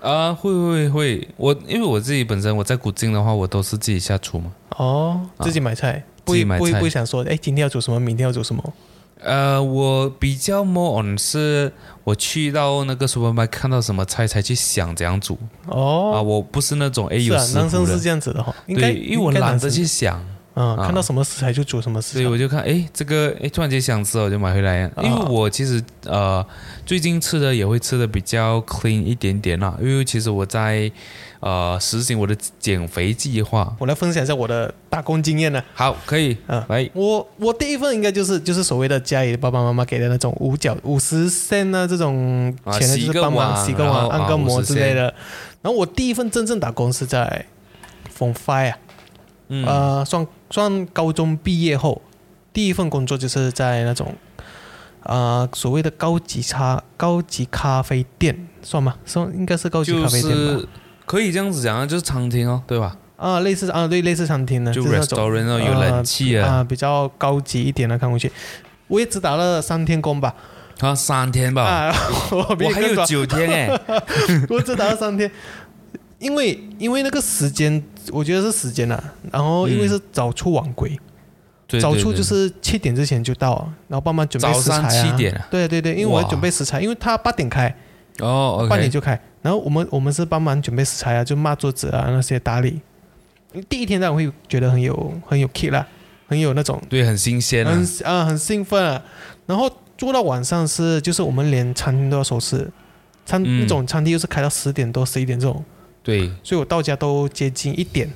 [0.00, 4.52] 啊，会会会，我因为我自己本身我在古晋的话，我都是自己下厨嘛。
[4.70, 8.72] 哦，自己买菜，不会不会自己买菜不会想说，哎，今天要煮什么，明天要煮什么？
[9.24, 11.72] 呃，我比较 more on 是，
[12.04, 20.20] 我去到那个 supermarket 看到什么菜才去想怎样煮、啊，哦，我不是那种哎是啊，有食男生是，这样子的哈，对，因为我懒得去想，
[20.54, 22.14] 嗯，啊看到什么食材就煮什么食材。
[22.14, 24.90] 所以我就看，哎，这个哎，突然间想吃，我就买回来。
[25.02, 26.44] 因为我其实呃，
[26.84, 29.76] 最近吃的也会吃的比较 clean 一点点啦。
[29.80, 30.90] 因为其实我在
[31.40, 33.74] 呃实行我的减肥计划。
[33.78, 35.62] 我来分享一下我的打工经验呢。
[35.74, 45.02] 好，可以，嗯来，我我第一份应该就是就是所谓的家里爸爸妈妈给的那种五角五十 cent 啊这种啊钱的，就是帮忙碗洗个碗、按个摩之类的。
[45.62, 47.46] 然后我第一份真正打工是在
[48.18, 48.78] Form Five 啊，
[49.48, 52.02] 嗯，呃，算算高中毕业后，
[52.52, 54.14] 第一份工作就是在那种
[55.04, 58.94] 呃所谓的高级茶高级咖啡店，算吗？
[59.06, 60.60] 算应该是高级咖啡店吧。
[60.60, 60.68] 是
[61.06, 62.96] 可以这样子讲啊，就是餐厅哦，对吧？
[63.16, 68.30] 啊，类似啊，对，类似餐厅的，就就是那种 restaurant 哦，有冷气啊、啊，比较高级一点的看过去。
[68.88, 70.34] 我也只打了三天工吧，
[70.80, 71.94] 啊，三天吧，啊，
[72.30, 73.80] 我我还有九天哎，
[74.50, 75.30] 我只打了三天，
[76.18, 80.98] 因为因为那个时间，我觉得是时间啊，然后因为是早出晚归，
[81.66, 85.10] 对早出就是七点之前就到，然后帮忙准备早上食材啊。
[85.10, 85.32] 七点。
[85.34, 87.74] 啊对对对，因为我要准备食材，因为他八点开，
[88.18, 92.80] 哦八点就开，然后我们我们是帮忙准备食材啊，就抹桌子啊那些打理。
[93.68, 95.86] 第一天当然会觉得很有很有 kick 啦，
[96.26, 97.70] 很有那种对，很新鲜啊。
[97.70, 99.02] 很，啊很兴奋啊。
[99.44, 102.70] 然后做到晚上是就是我们连餐厅都要收拾，
[103.26, 103.60] 餐、嗯。
[103.60, 105.62] 那种餐厅又是开到十点多十一点这种，
[106.02, 108.10] 对，所以我到家都接近一点，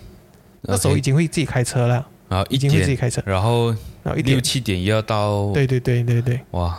[0.63, 6.79] 那时候已经会自己开车了，然后已经会自己，开车，然后六然后一点，七点又要到，对对对对对，哇，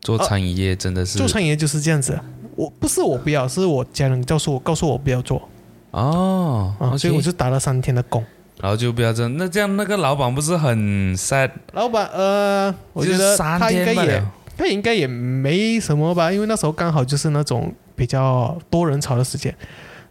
[0.00, 2.12] 做餐饮业真的是做餐饮业就是这样子。
[2.12, 2.24] 啊。
[2.56, 5.46] 我不是我不要，是我家人告诉我告诉我不要做。
[5.90, 8.24] 哦所以我就打了三天的工。
[8.58, 11.50] 然后就不要这样，那这样那个老板不是很 sad？
[11.74, 14.22] 老板，呃，我觉得三他应该也
[14.56, 19.54] 天罢了，他应该也没什么吧，因为那时候刚好就是那种比较多人潮的时间，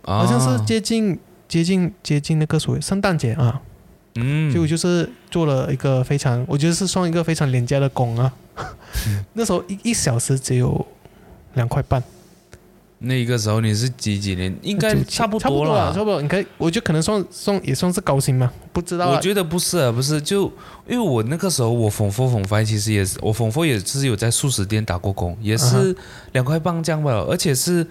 [0.03, 3.62] 好像是哦接近接近接近那个所谓圣诞节啊，
[4.15, 8.31] 嗯，所以我就是做了一个非常，我觉得是算一个非常廉价的工啊。
[9.34, 10.86] 那时候一一小时只有
[11.55, 12.01] 两块半，
[13.06, 14.54] 那个时候你是几几年？
[14.62, 16.00] 应该差不多了差。
[16.00, 16.22] 不多。
[16.22, 19.15] 你可以，我觉得可能算算也算是高薪嘛，不知道啊。
[19.15, 20.46] 我觉得不是啊，不是，就
[20.88, 25.96] 因为我那个时候我缝 four 缝 five 其实也是，我缝 four 也是有在素食店打过工，也嗯是
[26.34, 27.86] 两块半这样吧，而且是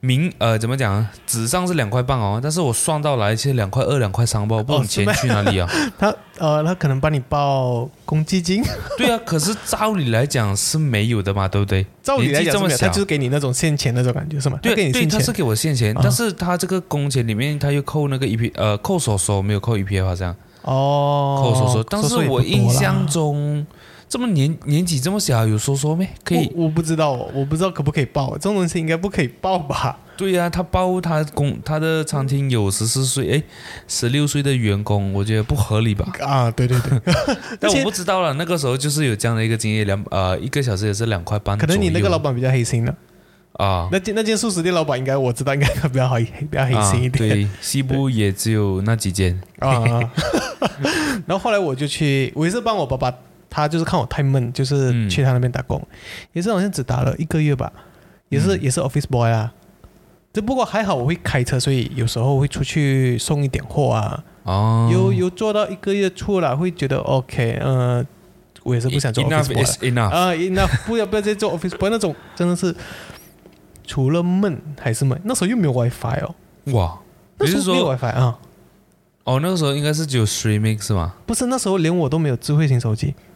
[0.00, 1.10] 明呃怎么讲啊？
[1.26, 5.68] 纸上是两块半哦，但是我算到来其实两块二、两块三吧，我不懂钱去哪里啊？
[5.98, 8.62] 他呃，他可能帮你报公积金，
[8.96, 11.84] 对啊，可是照理来讲是没有的嘛，对不对？
[12.02, 14.58] 照理来讲他就是给你那种现钱那种感觉是吗？
[14.62, 23.66] 对对，他是给我现钱，啊但是他这个工钱里面他又扣那个 EP 呃扣手手没有扣 EPF 好像哦，扣手手，但是我印象中
[24.08, 26.08] 这么年年纪这么小有说说没？
[26.24, 29.98] 可以我我不知道，我不知道可不可以报，这种东西应该不可以报吧？
[30.16, 33.42] 对呀、他包他工他的餐厅有十四岁哎
[33.86, 36.10] 十六岁的员工，我觉得不合理吧？
[36.20, 37.14] 啊，对对对，
[37.60, 42.92] 但我不知道了，那个时候就是有这样的一个经验，两呃一个小时也是两块半可能你那个老板比较黑心呢，
[43.52, 49.84] 啊那间那间素食店老板应该我知道应该比较好比较黑心一啊、点对，西部也只有那几间，啊。
[51.26, 53.14] 然后后来我就去，我也是帮我爸爸，
[53.58, 55.08] 他就是看我太闷，就是嗯。
[55.08, 55.80] 去他那边打工，
[56.32, 57.72] 也是好像只打了一个月吧，
[58.28, 58.62] 也是、嗯。
[58.62, 59.52] 也是 office boy 啊。
[60.32, 64.22] 只不过还好我会开车，所以有时候会出去送一点货啊。
[64.44, 68.04] 哦，有有做到一个月出来，会觉得 OK，呃，
[68.62, 72.74] 我也是不想做 office enough boy 了 is enough，啊，那不要不要再做 office boy 那种，真的是
[73.86, 75.20] 除了闷还是闷。
[75.24, 76.34] 那时候又没有 WiFi 哦，
[76.72, 76.98] 哇，
[77.40, 78.38] 你是那时候没有 WiFi 啊，
[79.24, 81.14] 哦那个时候应该是只有 streaming 是吗？
[81.26, 83.08] 不是那时候连我都没有智慧型手机。
[83.08, 83.27] 啊，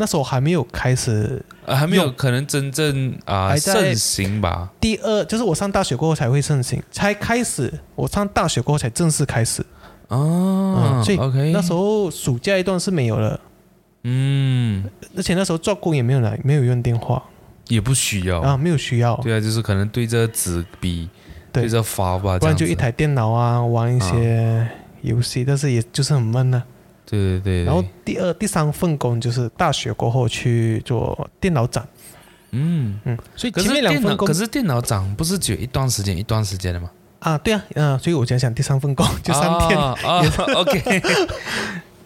[0.00, 1.44] 那时候还没有开始。
[1.66, 4.70] 呃，还没有可能真正啊、还盛行吧？
[4.80, 7.70] 第二就是我上大学过后才会盛行，才开始。
[7.94, 9.62] 我上大学过后才正式开始，
[10.08, 13.38] 哦嗯，所以，OK，那时候暑假一段是没有了，
[14.04, 14.88] 嗯。
[15.14, 17.22] 而且那时候做工也没有来，没有用电话。
[17.68, 21.10] 也不需要，啊，没有需要，对啊，就是可能对着纸笔
[21.52, 21.64] 对。
[21.64, 24.66] 对着发吧，不然就一台电脑啊，玩一些
[25.02, 26.64] 游戏，但是也就是很闷啊。
[27.10, 31.86] 对对对，然后第二、第三份工就是大学过后去做电脑展，
[32.52, 36.90] 嗯，嗯，所以前面两份工可是电脑展不是只有一段时间一段时间的吗？
[37.18, 40.22] 啊，对啊，嗯、所以我讲讲第三份工 就三天、啊啊，
[40.56, 41.02] OK，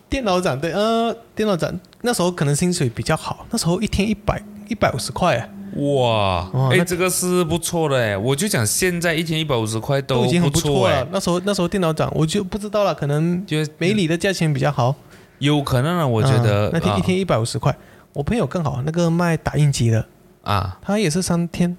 [0.08, 14.94] 电脑展，对，呃，电脑展那时候可能薪水比较好，那时候一天一百一百五十块，哎哇，哎，这个是不错的哎，我就讲现在一天一百五十块都已经很不错了。，那时候那时候电脑涨我就不知道了，可能就美里的价钱比较好，
[15.38, 17.76] 有可能啊，我觉得啊那天一天一百五十块。
[18.12, 20.06] 我朋友更好，那个卖打印机的，
[20.42, 21.76] 啊，他也是三天，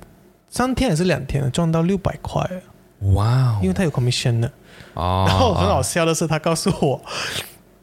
[0.50, 2.46] 三天还是两天赚到六百块，
[3.14, 4.52] 哇哦，因为他有 commission 的。
[4.96, 7.02] 哦，然后很好笑的是，他告诉我，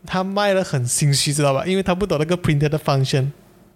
[0.06, 1.64] 他卖的很心虚，知道吧？
[1.64, 3.30] 因为他不懂那个 printer 的 function，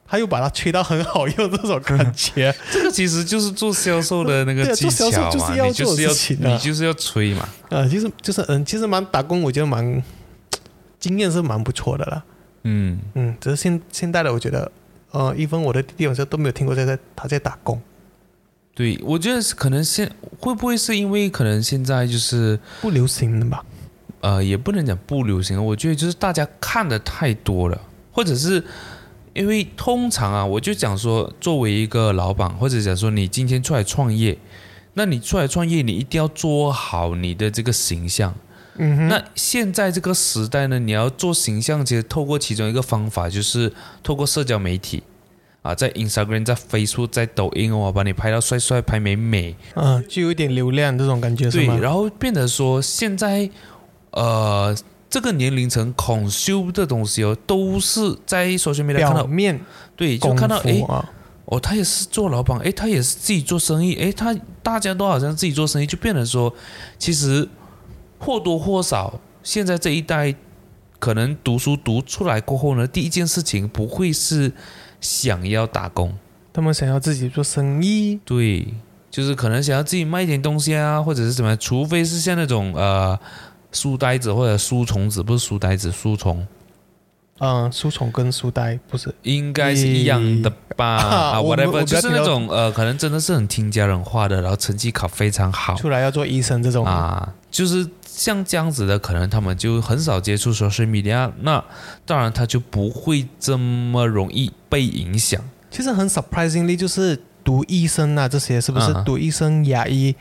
[0.08, 2.54] 他又把它吹到很好用，这种感觉。
[2.70, 7.48] 这个其实就是做销售的那个技巧嘛，就是要你就是要做事情啊你就是要吹嘛。
[7.70, 10.02] 呃，其实就是嗯，其实蛮打工，我觉得蛮
[10.98, 12.22] 经验是蛮不错的啦。
[12.62, 14.70] 嗯，嗯，只是现现在的我觉得，
[15.10, 17.80] 呃，一分我的弟弟好像都没有听过在在他在打工，
[18.74, 23.64] 对，我觉得是可能现会不会是因为可能现在就是不流行了吧？
[24.20, 28.62] 呃，也不能讲不流行，我觉得就是大家看的太多了，或者是
[29.37, 34.37] 因为通常啊，我就讲说，作为一个老板，或者讲说你今天出来创业，
[34.94, 38.35] 那你出来创业，你一定要做好你的这个形象。
[38.79, 43.70] 嗯哼，那现在这个时代呢，你要做形象，其实透过其中一个方法，就是
[44.03, 45.03] 透过社交媒体
[45.61, 51.77] 啊，在 Instagram、在 Facebook、在抖音哦，把你拍到帅帅、拍美美，嗯、就有点流量这种感觉是对，吗？
[51.77, 53.51] 然后变得说现在
[54.12, 54.75] 呃
[55.16, 59.59] 这个年龄层 consume 的东西哦，都是在 social media 看到，面
[59.96, 60.85] 对，就功看到诶
[61.46, 66.55] 哦，他也是做老板，诶，他也是自己做生意，诶，他大家都好像自己做生意，就变得说，
[66.98, 67.48] 其实
[68.18, 70.35] 或多或少，现在这一代
[70.98, 74.52] 可能读书读出来过后呢，第一件事情不会是
[75.00, 76.12] 想要打工，
[76.52, 78.66] 他们想要自己做生意，对，
[79.11, 83.18] 就是可能想要自己卖一点东西啊，或者是怎么样，除非是像那种呃
[83.76, 86.46] 书呆子或者书虫子，不是书呆子，书虫。
[87.38, 90.96] 嗯，书虫跟书呆不是，应该是一样的吧？
[91.36, 101.62] 啊我们我，whatever，就是那种呃，可能真的是很听家人话的，然后成绩考非常好出来要做医生这种，啊，就是像这样子的，可能他们就很少接触 social media，那
[102.06, 105.38] 当然他就不会这么容易被影响。
[105.70, 108.90] 其实很 surprisingly 就是读医生啊这些是不是？
[108.94, 110.16] 嗯读医生、牙医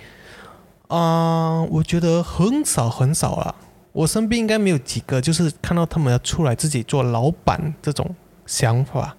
[0.88, 3.56] 啊、我觉得很少很少了。
[3.92, 8.14] 我身边应该没有几个，就是看到他们要出来自己做老板这种
[8.46, 9.16] 想法，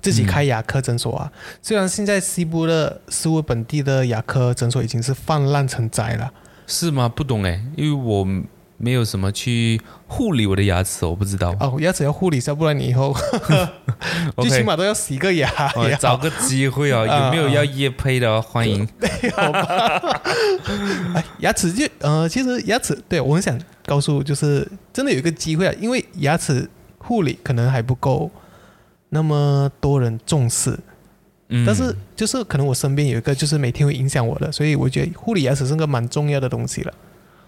[0.00, 1.32] 自己开牙科诊所啊。
[1.60, 6.32] 虽然现在西部的西部本地的牙科诊所已经是泛滥成灾了，
[6.66, 7.08] 是吗？
[7.08, 8.24] 不懂诶，因为我
[8.84, 11.56] 没有什么去护理我的牙齿，我不知道。
[11.58, 13.16] 哦，牙齿要护理一下，不然你以后
[14.36, 15.50] 最起码都要洗个牙。
[15.88, 18.42] 也找个机会哦，有没有要夜配的哦？
[18.46, 18.86] 欢迎。
[19.34, 20.20] 好吧？
[21.14, 26.68] 哎，牙齿就呃，其实牙齿对我很想告诉，就是真的有一个机会啊，因为牙齿
[26.98, 28.30] 护理可能还不够
[29.08, 30.78] 那么多人重视，
[31.48, 36.92] 嗯但是就是可能我身边有一个就是每天会影响我的，所以我觉得护理牙齿是个蛮重要的东西了。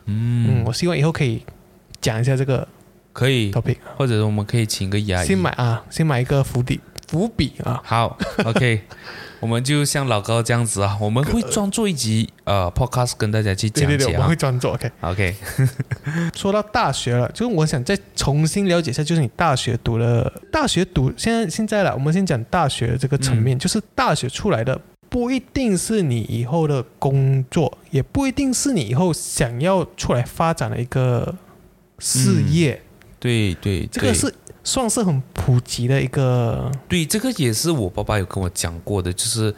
[0.07, 1.43] 嗯，嗯，我希望以后可以
[2.01, 2.67] 讲一下这个
[3.13, 5.27] 可以，topic，或者我们可以请个牙医。
[5.27, 7.81] 先买啊，先买一个伏笔伏笔啊。
[7.85, 8.83] 好，OK，
[9.41, 14.37] 我们就像老高这样子啊，我们会专做一集呃 podcast 跟大家去讲对对对，我解啊会。
[14.37, 14.69] 专注。
[14.69, 15.35] OK，OK，
[16.35, 31.35] 说到大学了，就是我想再重新了解一下，就是你大学读了，大学读现在现在了，我们先讲大学这个层面，就是大学出来的不一定是你以后的工作，也不一定是你以后想要出来发展的一个
[31.99, 32.83] 事业，
[33.19, 39.55] 对对，对这个是算是很普及的一个，对，这个也是我爸爸有跟我讲过的，就是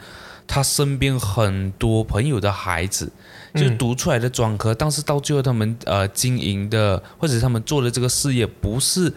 [0.46, 3.10] 他身边很多朋友的孩子，
[3.54, 9.12] 就嗯读出来的专科，但是到最后他们呃经营的或者他们做的这个事业，不是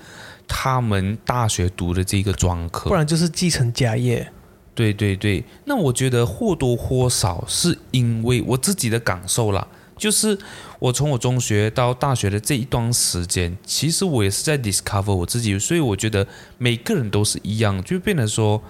[0.47, 4.31] 他们大学读的这个专科，不然就是继承家业。
[4.73, 10.37] 对对对，那我觉得或多或少是因为我自己的感受啦，就是
[10.79, 16.25] 我从我中学到大学的这一段时间，其实我也是在 discover 我自己，所以我觉得
[16.57, 18.61] 每个人都是一样，就变得说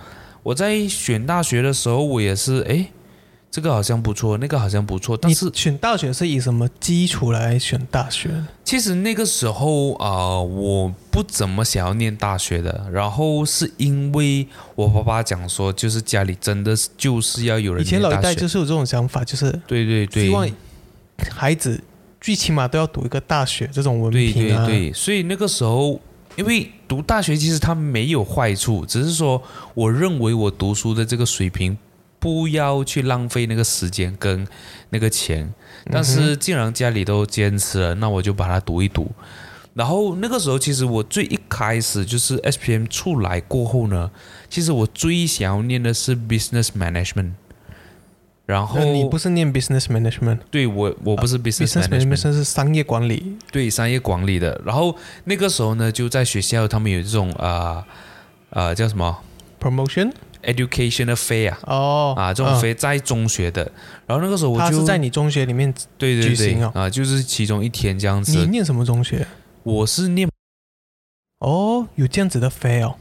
[0.44, 2.92] 我在选大学的时候，我也是诶，
[3.52, 8.30] 这个好像不错，那个好像不错，但是选大学是以什么基础来选大学？
[8.64, 12.90] 其实那个时候啊、呃我不怎么想要念大学的。
[12.90, 20.50] 然后是因为我爸爸讲说，就是家里真的是就是要有人以前老一代就是有这种想法，就是对对对，希望
[21.30, 21.84] 孩子
[22.22, 24.66] 最起码都要读一个大学这种文对凭啊。
[24.66, 26.00] 对对，所以那个时候，
[26.38, 31.78] 因为读大学其实它没有坏处，只是说我认为我读书的这个水平
[32.22, 34.48] 不要去浪费那个时间跟
[34.92, 35.54] 那个钱。
[35.92, 39.12] 但是既然家里都坚持了，那我就把它读一读。
[39.74, 44.12] 然后那个时候，其实我最一开始就是 SPM 出来过后呢，
[44.50, 47.32] 其实我最想要念的是 Business Management。
[48.46, 50.40] 然后你不是念 business management？
[50.50, 53.38] 对我我不是 business business management，management 是商业管理。
[53.50, 54.60] 对商业管理的。
[54.66, 57.48] 然后那个时候呢，就在学校他们有这种啊
[58.50, 59.24] 啊、呃叫什么
[59.62, 60.12] promotion
[60.44, 63.64] educational fair 啊哦啊这种嗯 fair 在中学的，
[64.06, 68.46] 然后那个时候我他就是在你中学里面，对对对行哦啊，就是其中一天这样子你子。
[68.52, 69.26] 念什么中学？
[69.64, 70.28] 我是念
[71.40, 72.96] 哦，有这样子的飞哦？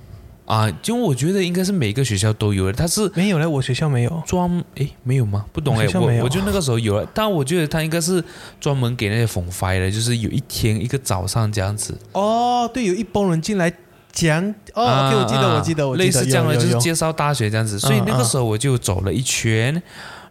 [0.47, 4.23] 啊，就我觉得应该是每个学校都有的，它是没有嘞，我学校没有。
[4.27, 5.47] 专诶没有吗？
[5.53, 8.23] 不懂诶，我我我就那个时候有了，但我觉得他应该是
[8.61, 11.97] 专门给那些冯发的，就是有一天一个早上这样子。
[12.13, 13.73] 哦，对，有一帮人进来
[14.13, 14.55] 讲。
[14.75, 14.85] 哦、
[15.21, 17.79] 我记得，啊我记得，我记得类似这样的，就是介绍大学这样子。
[17.79, 19.83] 所以那个时候我就走了一圈，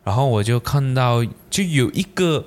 [0.03, 2.45] 然后我就看到就有一个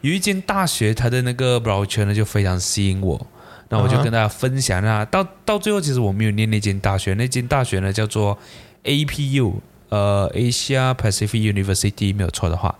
[0.00, 3.26] 有一间大学，它的那个 brochure 呢就非常吸引我。
[3.70, 8.38] 那我就跟大家分享啊，到到最后其实我没有念那间大学，那间大学呢叫做
[8.84, 9.52] APU，
[9.90, 12.74] 呃，Asia Pacific University 没有错的话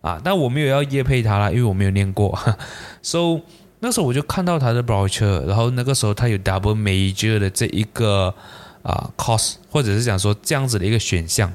[0.00, 2.36] 啊，但我没有要业配它啦，因为我没有念过。
[3.02, 3.40] so
[3.84, 8.32] 那时候我就看到他的 brochure，然后那个时候他有 double major 的这一个
[8.82, 11.52] 啊、course，或者是讲说这样子的一个选项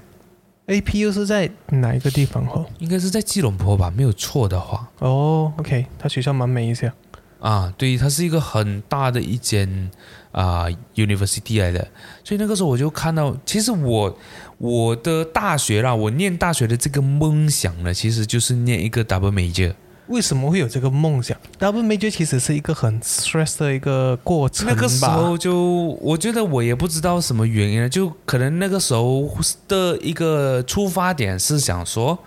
[0.68, 2.66] ，APU 是在哪一个地方哦？
[2.80, 4.90] 应该是在吉隆坡吧，没有错的话。
[5.00, 6.92] 哦，OK，他学校蛮美一些。
[7.40, 9.90] 啊，对，它是一个很大的一间
[10.34, 10.66] 啊、
[10.96, 11.88] university 来的，
[12.26, 14.18] 所以那个时候我就看到，其实我
[14.58, 19.74] 我的大学啦，我念大学的这个梦想呢，其实就是念一个 double major。
[20.08, 24.74] 为什么会有这个梦想？Double major 其实是一个很 stress 的一个过程吧。
[24.74, 29.30] 那个时候就我觉得我也不知道什么原因，就可能那个时候
[29.68, 32.18] 的一个出发点是想说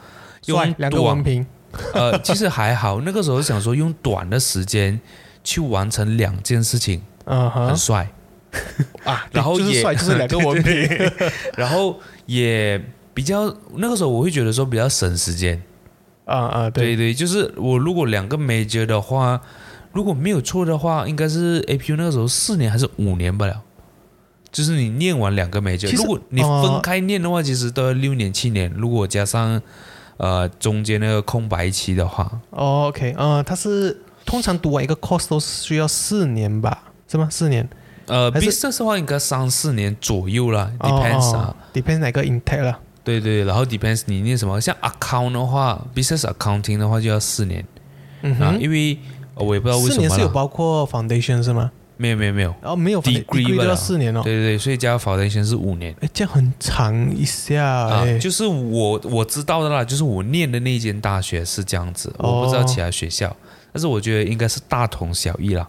[0.47, 1.47] 用帅两个短文凭，
[1.95, 5.01] 呃，其实还好，那个时候想说用短的时间
[5.43, 8.11] 去完成两件事情，嗯哼很帅。
[9.05, 10.73] 啊， 然后也就是帅，就是两个 文凭。
[11.57, 12.83] 然后也
[13.15, 15.63] 比较那个时候我会觉得说比较省时间，
[16.31, 19.41] 啊啊，对，对对，就是我如果两个 major 的话，
[19.93, 23.61] 如果没有错的话，应该是 APU 那个时候四年还是五年不了，
[24.53, 29.61] 就是你念完两个 major，如果你呃分开念的话，其实都要六年七年，如果加上
[30.17, 36.85] 呃中间那个空白期的话，哦，OK，呃，他是通常读完一个 course 都是需要四年吧？
[37.09, 37.29] 是吗？
[37.31, 37.69] 四年
[38.07, 41.55] 呃，business 的话应该三四年左右啦哦，depends 啊。
[41.55, 42.79] 哦，depends 哪个 intake 了。
[43.03, 47.61] 对对，然后 depends 你念什么，像 account 的话，business accounting 的话就要四年。
[47.61, 47.67] 啊，
[48.23, 48.99] 嗯哼，因为
[49.35, 51.71] 呃我也不知道为四年是有包括 foundation 是吗？
[51.97, 54.23] 没有没有没有，然后没有 Degree 都要四年哦。
[54.25, 63.35] 对对对，所以加 foundation 是五年哎，这样很长一下啊哎。，就是我我知道的啦，就是我念的那间大学是这样子，哦我不知道其他学校，
[63.73, 65.69] 但是我觉得应该是大同小异啦，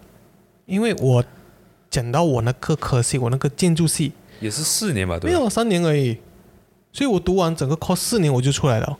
[0.66, 1.22] 因为我
[1.90, 5.38] 讲到我那个科系，我那个建筑系也是四年吧，对吧？
[5.38, 6.18] 没有三年而已，
[6.94, 8.98] 所以我读完整个 course 四年我就出来了。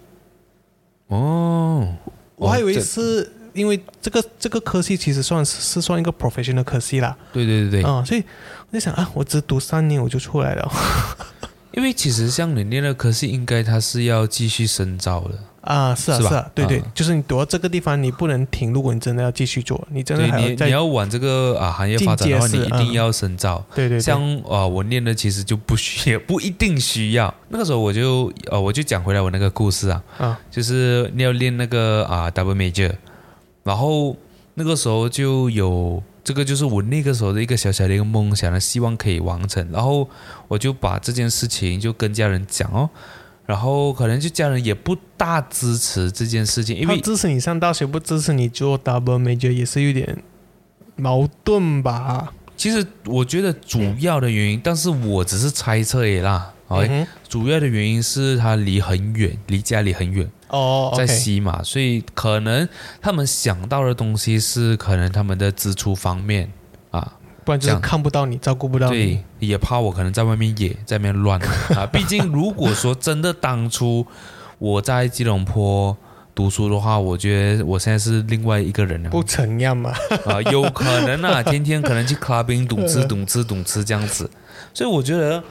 [1.08, 1.96] 哦，
[2.36, 8.24] 我还以为是因为这个这个科系其实算是是算一个 professional 科系啦，对对对对，啊、所以
[8.70, 10.72] 我在想啊，我只读三年我就出来了。
[11.74, 23.64] 因为其实像你念的科系，应该它是要继续深造的，啊，是啊是是啊，对对，啊就是你躲到这个地方你不能停，如果你真的要继续做，你真的你还要再你要往这个啊行业发展的话，你一定要深造。
[23.76, 27.34] 对对对，像啊、呃我念的其实就不需要，不一定需要。
[27.50, 32.92] 那个时候我就呃，我就讲回来我那个故事啊，啊就是你要练那个啊、double major，
[33.64, 34.16] 然后
[34.56, 39.68] 那个时候就有这个就是我那个时候的一个小小的一个梦想呢，希望可以完成。
[39.72, 40.10] 然后
[40.48, 42.90] 我就把这件事情就跟家人讲哦，
[43.52, 50.24] 然后可能就家人也不大支持这件事情，因为他支持你上大学，不支持你做 double major 也是有点
[50.96, 52.32] 矛盾吧？
[52.56, 56.54] 其实我觉得主要的原因，但是我只是猜测也啦。
[56.70, 62.66] 哎、嗯主要的原因是他离很远，离家里很远，哦在西马，所以可能
[63.02, 66.61] 他们想到的东西是可能他们的支出方面啊，
[67.44, 68.96] 不然就是看不到你，照顾不到你
[69.40, 71.40] 对，也怕我可能在外面野，在外面乱
[71.76, 71.86] 啊。
[71.86, 74.06] 毕竟如果说真的当初
[74.60, 75.96] 我在吉隆坡
[76.36, 79.92] 读书的话，我觉得我现在是另外一个人了不成样嘛？
[80.26, 84.30] 啊，有可能啊，天天可能去 clubbing 赌吃赌吃赌吃这样子，
[84.74, 85.44] 所以我觉得。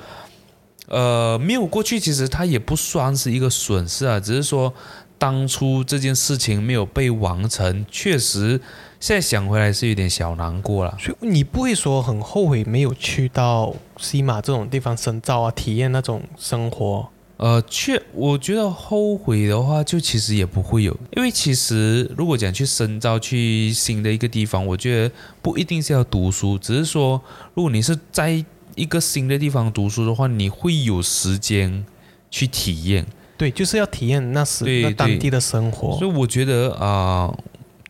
[0.89, 4.75] 呃，没有过去，其实它也不算是一个损失啊，只是说
[5.17, 8.61] 当初这件事情没有被完成，确实
[9.01, 10.97] 现在想回来是有点小难过了。
[11.01, 17.09] 所以你不会说很后悔没有去到西马这种地方深造啊，体验那种生活？
[17.39, 27.19] 呃，确，我觉得后悔的话，就其实也不会有，因为其实如果讲去深造、去新的一个地方，我觉得不一定是要读书，只是说，
[27.55, 28.45] 如果你是在
[28.75, 31.87] 一个新的地方读书的话，你会有时间
[32.31, 33.07] 去体验。
[33.39, 37.35] 对，就是要体验那时那当地的生活所以我觉得啊、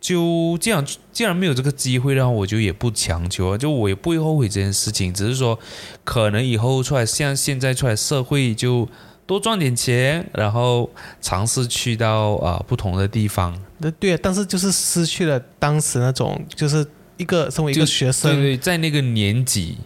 [0.01, 5.59] 就这样，既然没有这个机会的话，我就也不强求啊，就我也不会后悔这件事情，只是说
[6.05, 8.89] 可能以后出来，像现在出来社会就
[9.27, 10.89] 多赚点钱，然后
[11.21, 16.85] 尝试去到啊、不同的地方，那对啊，但是就是失去了当时那种，就是
[17.19, 19.77] 一个身为一个学生对对，在那个年纪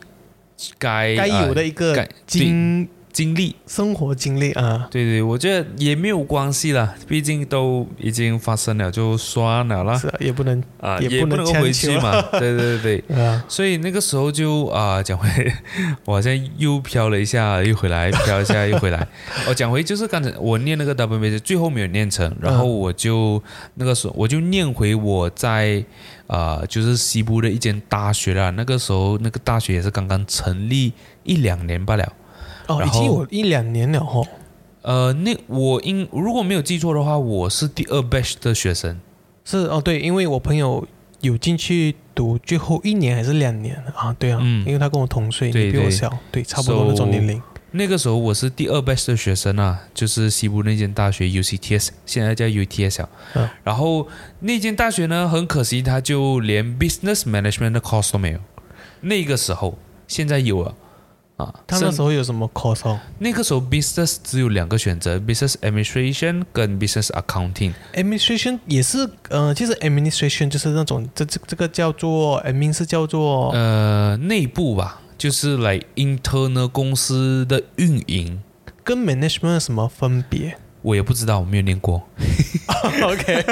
[0.78, 3.56] 该该有的呃一个该经经历。
[3.66, 4.86] 生活经历啊。
[4.90, 9.96] 对对，我觉得也没有关系啦，毕竟都已经发生了，就算了啦。
[9.96, 12.20] 是啊，也不能啊，也不能回去嘛。
[12.32, 15.28] 对对对对， 啊，所以那个时候就啊、讲回，
[16.04, 19.06] 我好像又飘了一下，又回来，飘一下又回来。
[19.48, 23.40] 我 讲回就是刚才我念那个 W B 最后没有念成，然后我就、
[23.74, 25.84] 那个时候我就念回我在
[26.26, 28.50] 啊、就是西部的一间大学啦。
[28.50, 30.92] 那个时候那个大学也是刚刚成立
[31.22, 32.12] 一两年罢了。
[32.66, 34.26] 哦，已经有一两年了哦。
[34.82, 39.00] 呃，那我应如果没有记错的话，我是第二 batch 的学生。
[39.44, 40.86] 是哦，对，因为我朋友
[41.20, 44.14] 有进去读最后一年还是两年啊？
[44.18, 47.40] 对啊，嗯因为他跟我同岁，对对你比我小，对，差不多那种年龄。
[47.76, 53.08] 那个时候我是第二 batch 的学生啊，就是西部那间大学 UCTS，现在叫 UTS 啊。
[53.34, 54.06] 嗯然后
[54.40, 58.38] 那间大学呢，很可惜，他就连 business management 的 course 都没有。
[59.00, 60.74] 那个时候，现在有了
[61.36, 61.52] 啊。
[61.66, 67.72] 他那甚时候有什么 course 哦那个时候 business 只有两个选择，business administration 跟 business accounting。
[67.94, 78.40] ？administration 也是，呃，其实 administration 就是那种这这这个叫做 admin 是叫做呃，内部吧，就是来 internal 公司的运营，
[78.82, 82.02] 跟 management 有什么分别我也不知道，我没有念过。
[83.02, 83.42] ？OK，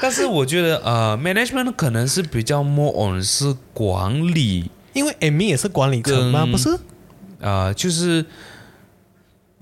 [0.00, 6.46] 但是我觉得呃，management 可能是比较 more on 是管理，因为 admin 也是管理层吗？
[6.46, 6.78] 不是？
[7.38, 8.24] 呃，就是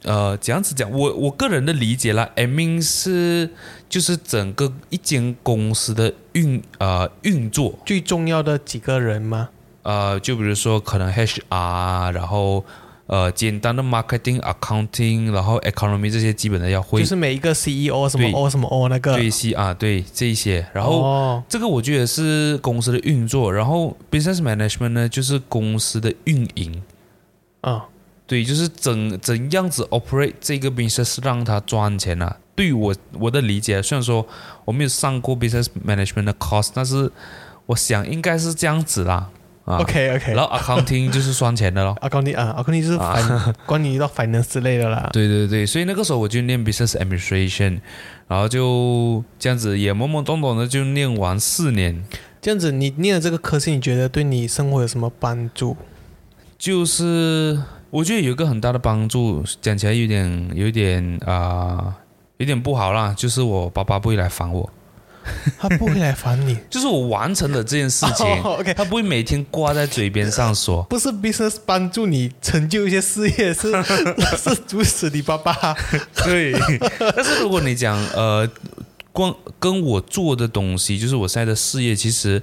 [0.05, 3.51] 呃，这样子讲，我我个人的理解啦，admin 是
[3.89, 9.49] 就是整个一间公司的运呃运作，最重要的几个人吗？
[9.82, 12.64] 呃，就比如说可能 HR，然后
[13.07, 21.02] 呃简单的 marketing、accounting，然后 economy 这些基本的要会，就是每一个 CEO 什么 O 什么 O 那个，对 C 啊，对这一些，然后。
[21.02, 26.82] 哦这个我觉得是公司的运作，然后 business management 呢，就是公司的运营，
[27.61, 27.84] 啊，
[28.26, 32.36] 对，就是怎怎样子 operate 这个 business 让它赚钱啊。
[32.57, 34.26] 对于我我的理解，虽然说
[34.64, 37.11] 我没有上过 business management 的 course，但是
[37.66, 39.28] 我想应该是这样子啦。
[39.64, 41.96] 啊 OK OK，然后 accounting 就是算钱的咯。
[42.00, 45.08] ，accounting 啊，，accounting 就是反 关于到 finance 之类的啦。
[45.12, 47.80] 对对对，所以那个时候我就念 business administration，
[48.28, 52.04] 然后就这样子也懵懵懂懂的就念完四年。
[52.42, 55.74] 这样子，你念的这个科系，你觉得对你生活有什么帮助？
[56.58, 57.58] 就是
[57.88, 61.94] 我觉得有一个很大的帮助，讲起来有点有点啊、
[62.36, 64.70] 有点不好啦，就是我爸爸不会来烦我，
[65.58, 66.58] 他不会来烦你。
[66.68, 68.26] 就是我完成了这件事情，
[68.76, 70.82] 他不会每天挂在嘴边上说。
[70.84, 73.72] 不是 business 帮助你成就一些事业，是
[74.36, 75.74] 是阻止你爸爸。
[76.24, 76.52] 对，
[76.98, 78.48] 但是如果你讲呃，
[79.12, 82.42] 光跟我做的东西，就是我现在的事业，其实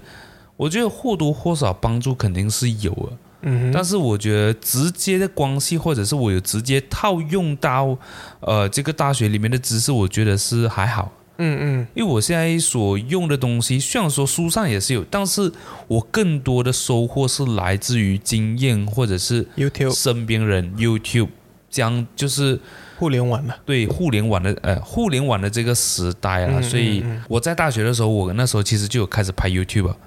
[0.57, 3.09] 我觉得或多或少帮助肯定是有的。
[3.43, 7.97] 嗯哼，但是我觉得直接的关系，或者是我有直接套用到
[8.39, 11.11] 呃这个大学里面的知识，我觉得是还好。
[11.44, 15.52] 嗯嗯，因为我现在所用的东西，虽然说书上也是有，但是
[15.88, 21.30] 我更多的收获是来自于经验，或者是 YouTube 身边人 YouTube，
[21.70, 22.60] 将就是
[22.98, 23.56] 互联网嘛。
[23.66, 29.98] 对互联网的呃互联网的这个时代啊，嗯所以我在大学的时候，我那时候其实就有开始拍 YouTube 了。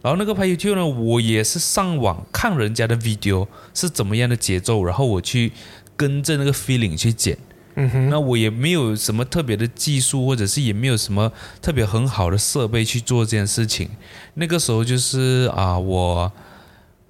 [0.00, 5.50] 然后那个拍 YouTube 呢，我也是上网看人家的 video 是怎么样的节奏，然后我去
[5.96, 7.36] 跟着那个 feeling 去剪。
[7.80, 13.88] 嗯哼，那我也没有什么特别的技术，或者是也没有什么特别很好的设备去做这件事情。
[14.34, 16.32] 那个时候就是啊、我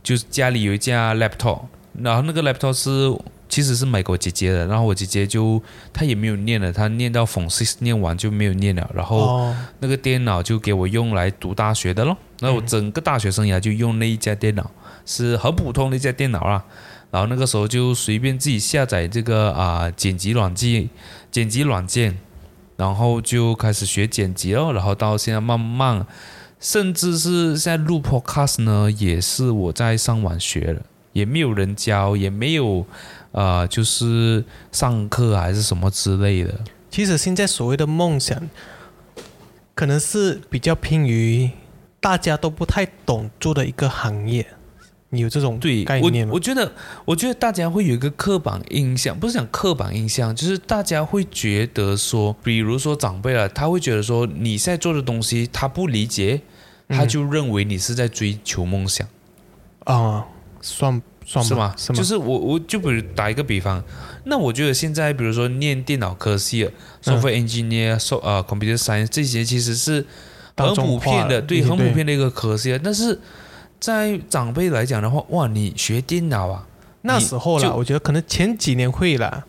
[0.02, 1.62] 就是家里有一架 laptop，
[1.94, 3.10] 然后那个 laptop 是
[3.48, 12.14] 其实是买给我姐姐的，然后我姐姐就她也没有念了，她念到 Form Six 念完就没有念了，然后哦，那个电脑就给我用来读大学的咯。
[12.40, 14.70] 那我整个大学生涯就用那一家电脑，
[15.06, 16.62] 是很普通的一家电脑啦。
[17.10, 20.88] 然后那个时候就随便自己下载这个啊、剪辑软件，
[21.30, 22.18] 剪辑软件，
[22.76, 24.72] 然后就开始学剪辑哦。
[24.72, 26.06] 然后到现在慢慢，
[26.60, 30.82] 甚至是现在录 podcast 呢，也是我在上网学的，
[31.12, 32.84] 也没有人教，也没有
[33.32, 36.54] 呃，就是上课还是什么之类的。
[36.90, 38.50] 其实现在所谓的梦想，
[39.74, 41.50] 可能是比较偏于
[42.00, 44.46] 大家都不太懂做的一个行业，
[45.10, 46.70] 你有这种对概念吗我我觉得，
[47.06, 56.42] 我觉得大家会有一个刻板印象，不是讲刻板印象，就是大家会觉得说，比如说长辈啊，他会觉得说你现在做的东西他不理解，
[56.88, 59.06] 他嗯就认为你是在追求梦想。
[59.84, 60.26] 啊、
[60.60, 61.74] 算算是吗吗？？
[61.78, 61.96] 是吗？
[61.96, 63.82] 就是我我就比如打一个比方，
[64.24, 66.68] 那我觉得现在比如说念电脑科系
[67.02, 70.04] ，software engineer、so 呃 computer science 这些其实是
[70.54, 72.80] 很普遍的，对，很普遍的一个科系啊。
[72.84, 73.18] 但是
[73.80, 76.66] 在长辈来讲的话，哇，你学电脑啊，
[77.02, 79.44] 那时候啦，我觉得可能前几年会啦，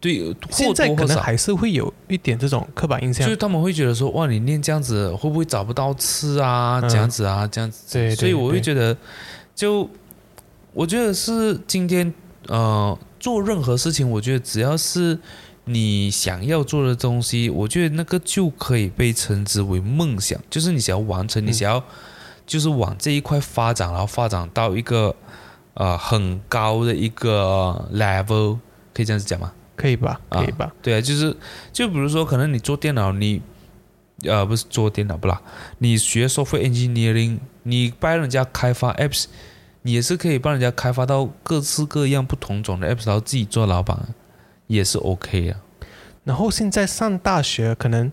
[0.00, 0.94] 对，或现在。
[0.94, 3.36] 可能还是会有一点这种刻板印象就是。
[3.36, 6.80] 他们会觉得说，哇，你念这样子会不会找不到吃啊？
[6.82, 7.84] 嗯这样子啊，这样子。
[7.92, 8.96] 对对所以我会觉得，
[9.54, 9.88] 就
[10.72, 12.12] 我觉得是今天
[12.48, 15.18] 呃做任何事情，我觉得只要是
[15.64, 21.84] 你想要做的东西，我觉得那个就可以被称之为梦想，就是你想要完成，你嗯想要
[22.50, 25.14] 就是往这一块发展，然后发展到一个
[25.74, 28.58] 呃很高的一个 level，
[28.92, 29.52] 可以这样子讲吗？
[29.76, 30.20] 可以吧？
[30.30, 30.72] 啊可以吧？
[30.82, 31.36] 对啊，就是
[31.72, 33.40] 就比如说，可能你做电脑，你
[34.24, 35.40] 呃不是做电脑不啦，
[35.78, 39.26] 你学 software engineering，你帮人家开发 apps，
[39.82, 43.96] 你也是可以帮人家开发到各式各样不同种的 apps，然后自己做老板，
[44.66, 45.60] 也是 OK 啊。
[46.24, 48.10] 然后现在上大学，可能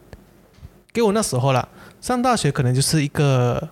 [0.94, 1.68] 给我那时候啦，
[2.00, 3.68] 上大学可能就是一个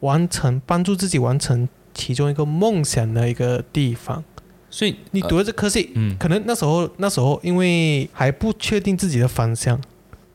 [0.00, 4.22] 完成帮助自己完成其中一个梦想的一个地方。
[4.70, 6.16] 所以呃你读的这科系，嗯。
[6.18, 9.80] 可能那时候那时候因为还不确定自己的方向，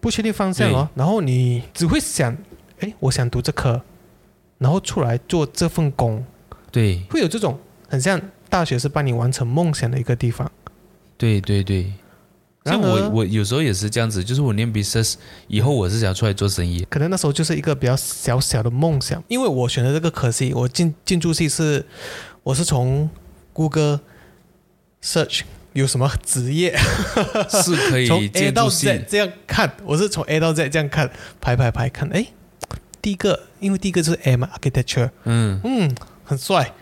[0.01, 2.37] 不确定方向哦，然后你只会想，
[2.79, 3.81] 哎，我想读这科，
[4.57, 6.25] 然后出来做这份工，
[6.71, 7.01] 对。
[7.09, 10.51] 会有这种很像大学是帮你完成梦想的一个地方。
[11.17, 11.93] 对对对，
[12.65, 15.13] 就然而我我有时候也是这样子，就是我念 business
[15.47, 16.85] 以后，我是想出来做生意。
[16.89, 21.85] 可能那时候就是一个比较小小的梦想，因为我选的这个科系，我进进驻系是
[22.41, 23.07] 我是从
[23.53, 24.01] 谷歌
[25.03, 25.41] search
[25.73, 26.75] 有什么职业，
[27.49, 32.25] 是可 从以 A 建筑到 Z 系，这样看，我是从 A 到 Z 这样看，排排排看，哎，
[32.99, 36.73] 第一个因为第一个就是 A 嘛，architecture，嗯，嗯，很帅，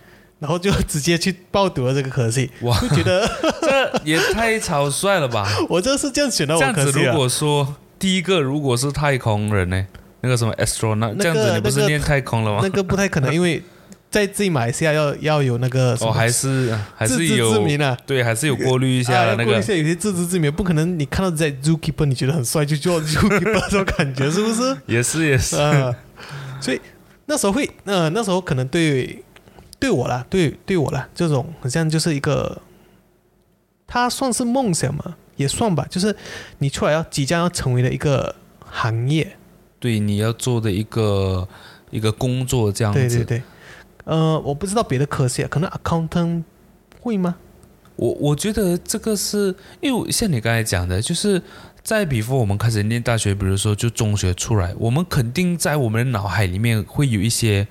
[0.44, 3.26] 然后就直接去报读了这个科系，哇，就觉得
[3.64, 5.48] 这也太草率了吧！
[5.70, 9.88] 我这是这样选的这样子，如果说第一个如果是太空人呢，
[10.20, 12.60] 那个什么 astronaut，、那个这样子你不是念太空了吗？
[12.62, 13.64] 那个不太可能， 因为
[14.12, 17.98] 在自己马来西亚要要有那个什哦，么还是还自知之是有明啊。
[18.06, 19.46] 对，还是有过滤一下啊的那个。
[19.46, 24.76] 过滤一下有些自知之明，不可能你看到在 zookeeper 你觉得很帅就做 zookeeper 这种感觉，是不是？
[24.88, 25.96] 也是也是，啊，
[26.60, 26.82] 所以
[27.28, 29.24] 那时候会，呃，那时候可能对
[29.84, 32.62] 对我啦，对对我啦，这种好像就是一个，
[33.86, 36.16] 它算是梦想嘛，也算吧，就是
[36.60, 39.36] 你出来要即将要成为的一个行业，
[39.82, 41.46] 对你要做的一个
[41.92, 43.00] 一个工作这样子。
[43.00, 43.44] 对对对，
[44.06, 46.44] 呃，我不知道别的科系啊，可能 accountant
[47.02, 47.36] 会吗？
[47.98, 51.42] 我我觉得这个是因为像你刚才讲的，就是
[51.84, 57.68] 在比方我们开始念大学，比如说就中学出来，我们肯定在我们的脑海里面会有一些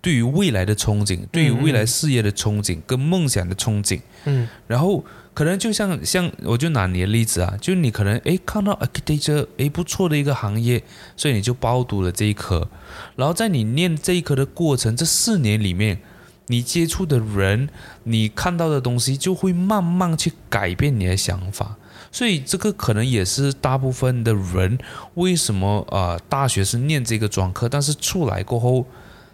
[0.00, 4.48] 对于未来的憧憬，对于未来事业的憧憬跟梦想的憧憬，嗯。
[4.68, 5.04] 然后
[5.34, 10.84] 可能就像像我就拿你的例子啊，就你可能诶看到 architecture 诶不错的一个行业，
[11.16, 12.68] 所以你就包读了这一科，
[13.16, 15.98] 然后在你念这一科的过程，这四年里面，
[16.46, 17.68] 你接触的人，
[18.04, 21.76] 你看到的东西就会慢慢去改变你的想法。
[22.16, 24.78] 所以这个可能也是大部分的人
[25.16, 28.86] 为什么呃大学是念这个专科，但是出来过后，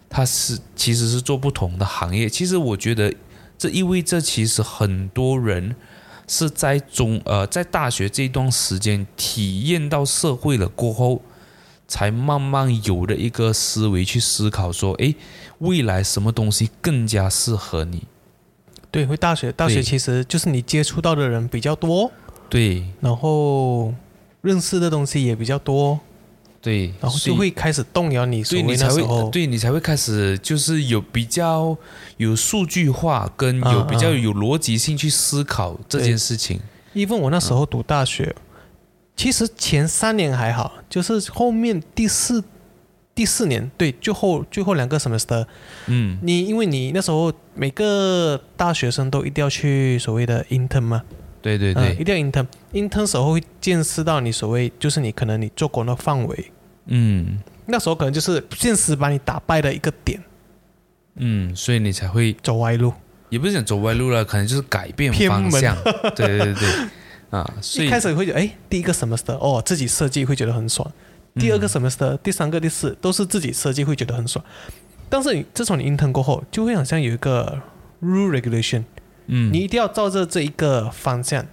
[0.09, 2.27] 他是其实是做不同的行业。
[2.27, 3.13] 其实我觉得
[3.57, 5.73] 这意味着其实很多人
[6.27, 11.21] 是在中呃在大学这段时间体验到社会了过后，
[11.87, 15.15] 才慢慢有了一个思维去思考说，诶，
[15.59, 18.03] 未来什么东西更加适合你？
[18.91, 22.11] 对，会大学大学其实就是你接触到的人比较多，
[22.53, 22.83] 对。
[23.01, 23.91] 然后
[24.41, 25.99] 认识的东西也比较多，
[26.61, 31.75] 对，然后就会开始动摇你所谓对你才会那时候，对你才会开始就是有比较
[32.17, 36.59] 有数据化跟有啊比较啊有逻辑性去思考这件事情。
[36.93, 38.35] even 我那时候读大学，
[39.15, 42.43] 其实前三年还好，就是后面第四
[43.15, 45.45] 第四年，对，最后最后两个 semester，
[45.87, 51.03] 嗯，你因为你那时候每个大学生都一定要去所谓的 intern 嘛，
[51.43, 52.47] 对对嗯，一，定要 intern。
[52.73, 56.51] intern 时候会见识到你所谓就是你可能你做工的范围，
[56.87, 60.19] 嗯那时候可能就是现实把你打败的一个点，
[61.17, 62.91] 嗯，所以你才会走歪路。
[63.29, 65.75] 也不是讲走歪路了，可能就是改变方向。
[66.15, 66.69] 对对对对，
[67.31, 70.89] 啊，所以一开始会觉得，哎，第一个 semester 哦，自己设计会觉得很爽。
[71.35, 74.43] 第二个嗯 semester、第三个、第四都是自己设计，会觉得很爽。
[75.09, 77.59] 但是你自从你 intern 过后，就会好像有一个
[78.01, 78.83] rule regulation，
[79.27, 81.45] 嗯，你一定要照着这一个方向，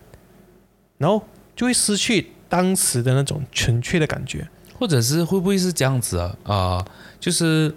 [0.99, 1.23] 然后
[1.55, 4.49] 就会失去当时的那种纯粹的感觉。
[4.79, 6.37] 或者是会不会是这样子啊？
[6.45, 6.85] 啊、
[7.21, 7.75] 就是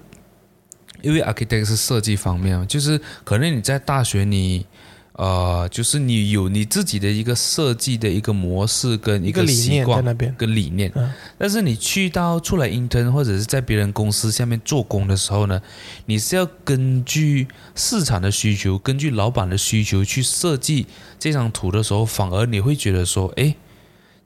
[1.02, 4.66] 因为 architect 是设计方面嘛，就是可能你在大学你
[5.14, 11.12] 呃，就是你有你自己的一个设计的一个模式跟一一个理习惯念在那边，跟理念，嗯。
[11.38, 15.62] 但是你去到出来 intern 或者是在别人公司下面做工的时候呢，
[16.08, 20.88] 你是要根据市场的需求，根据老板的需求去设计
[21.20, 23.56] 这张图的时候，反而你会觉得说，诶，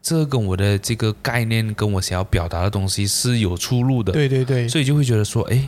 [0.01, 5.67] 这跟我的这个概念跟我想要表达的东西是有出入的，对对对，所以就会觉得说，诶，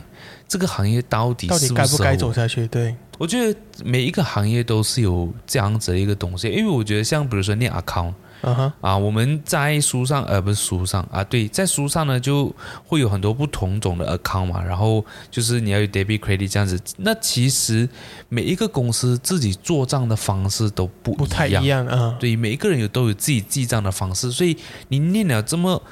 [0.50, 2.66] 这个行业到底到底该不该走下去？
[2.66, 8.12] 对，我觉得每一个行业都是有这样子的一个东西，因为我觉得像比如说念 account。
[8.42, 12.50] 嗯哼，啊，我们在书上，呃，不是书上啊，对，在书上呢就
[12.86, 16.80] 会有很多不同种的 account 嘛，然后就是你要有 debit credit 这样子。
[16.96, 17.86] 那其实
[18.30, 22.16] 每一个公司自己做账的方式都不不太一样，一样啊。
[22.18, 24.56] 对，每一个人有都有自己记账的方式，所以
[24.88, 25.82] 你念了这么，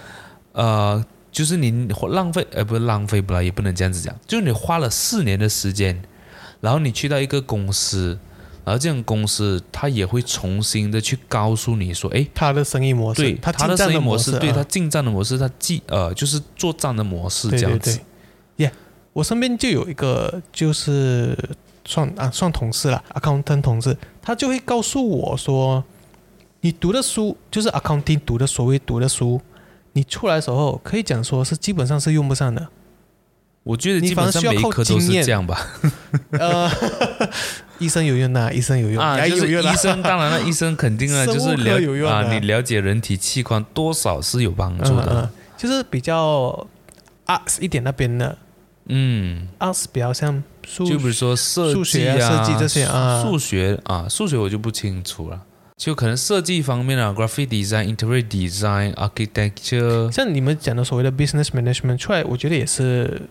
[0.53, 1.05] 呃，
[1.39, 6.03] 就是你浪费，呃，不是浪费不了，也不能这样子讲，就是你花了四年的时间，
[6.61, 8.18] 然后你去到一个公司。
[8.64, 17.97] 然后这种公司，他也会重新的去告诉你说，哎，他的生意模式，对他他的生意模式，对啊他进站的模式，他记呃就是做账的模式这样子。
[17.97, 18.05] 对，
[18.64, 18.72] 耶、
[19.12, 21.39] 我身边就有一个就是
[21.86, 25.82] 算啊算同事了，accountant 同事，他就会告诉我说，
[26.61, 29.41] 你读的书就是 accounting 读的所谓读的书，
[29.99, 32.68] 你出来的时候可以讲说是基本上是用不上的。
[33.64, 35.66] 我觉得基本上每一科都是这样吧。
[36.30, 36.70] 呃，
[37.80, 46.64] 医生有用呐、医生有用，啊，就是医生，当然了，医生肯定啊， 就是了有用啊啊，你了解人体器官多少是有帮助嗯嗯的。，就是比较
[47.26, 48.38] arts 一点那边的
[48.86, 55.42] 嗯，arts 比较像数就比如说设数计学啊设计这些啊数学啊，数学我就不清楚了。
[55.79, 63.22] 就可能设计方面啊，graphic design、interior design、architecture，像你们讲的所谓的 business management 出来，我觉得也是，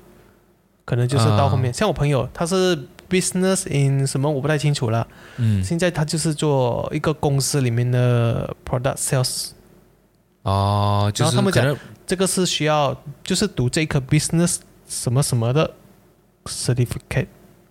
[0.85, 9.49] 可能就是到后面，啊像我朋友他是 business in 什么我不太清楚了，嗯，现在他就是做一个公司里面的 product sales，
[10.43, 12.95] 哦，就然后他们讲这个是需要
[13.25, 15.69] 就是读这个 business 什么什么的
[16.45, 17.27] certificate，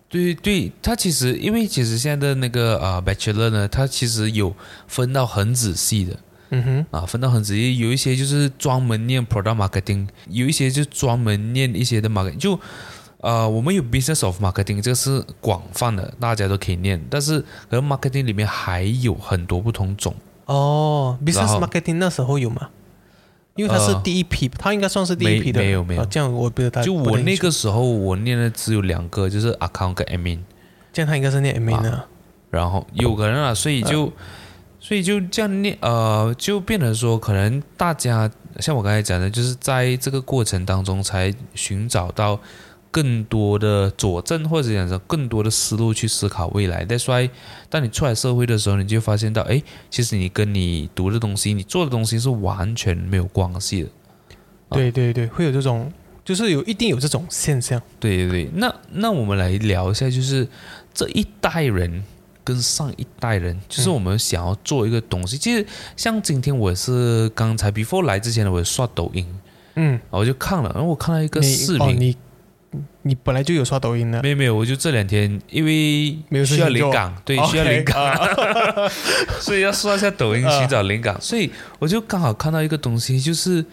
[0.09, 4.55] 对对，它其实因为其实现在的那个啊、bachelor 呢，它其实有
[4.87, 6.17] 分到很仔细的
[6.49, 12.57] 嗯哼，啊，分到很仔细，有一些就是专门念 product marketing，有一些就专门念一些的 marketing，就
[13.19, 22.69] 呃我们有 business of marketing，这个是广泛的，大家都可以念，但是可能 marketing 里面还有很多不同种，哦，business marketing 那时候有吗？
[23.57, 26.01] 因为他是呃第一批，他应该算是第一批的，没没有没有。
[26.01, 30.39] 啊这样我不知道，就我那个时候我念的只有两个，就是 account 跟 admin。
[30.93, 32.03] 这样他应该是念 M A 呢，
[32.49, 34.11] 然后有可能啊，所以就、
[34.79, 42.39] 所以就这样念，呃，就变成说，可能大家像我刚才讲的，就是在这个过程当中才寻找到
[42.97, 46.83] 更多的佐证，或者讲说更多的思路去思考未来。
[46.83, 47.29] That's why，
[47.69, 53.89] 当你出来社会的时候，你就发现到，哎，其实你跟你读的东西，你做的东西是完全没有关系的。
[54.71, 55.93] 对对对，会有这种，
[56.25, 57.79] 就是有一定有这种现象。
[57.99, 60.47] 对对对，那那我们来聊一下，就是
[60.91, 62.03] 这一代人
[62.43, 65.37] 跟上一代人，就是嗯我们想要做一个东西。
[65.37, 65.63] 其实
[65.95, 69.23] 像今天我是刚才 before 来之前呢，我刷抖音，
[69.75, 72.17] 嗯，我就看了，然后我看到一个视频，哦，你
[73.03, 78.89] 你本来就有刷抖音的，没有没有，我就这两天因为没有需要灵感，对需要灵感，啊。
[79.39, 80.59] 所以要刷一下抖音啊。
[80.59, 81.49] 寻找灵感，所以
[81.79, 83.65] 我就刚好看到一个东西，就是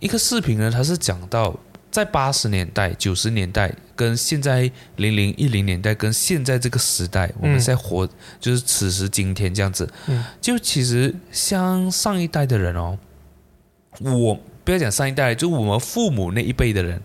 [0.00, 1.56] 一个视频呢，它是讲到
[1.90, 8.06] 在八十年代、九十年代跟现在零零一零年代跟现在这个时代，我们嗯在活、
[8.40, 10.24] 就是此时今天这样子，嗯。
[10.40, 12.98] 就其实像上一代的人哦，
[14.00, 17.00] 我不要讲上一代，就我们父母那一辈的人，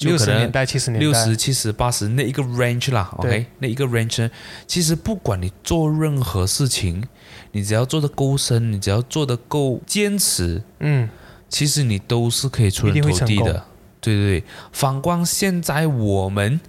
[0.00, 4.30] 六十年代、七十年代，六十、七十、八十那一个 range 啦，OK，那一个 range 呢，
[4.66, 7.02] 其实不管你做任何事情，
[7.52, 11.08] 你只要做的够深，你只要做的够坚持，嗯，
[11.48, 13.64] 其实你都是可以出人头地的。
[14.00, 16.60] 对对对，反观现在我们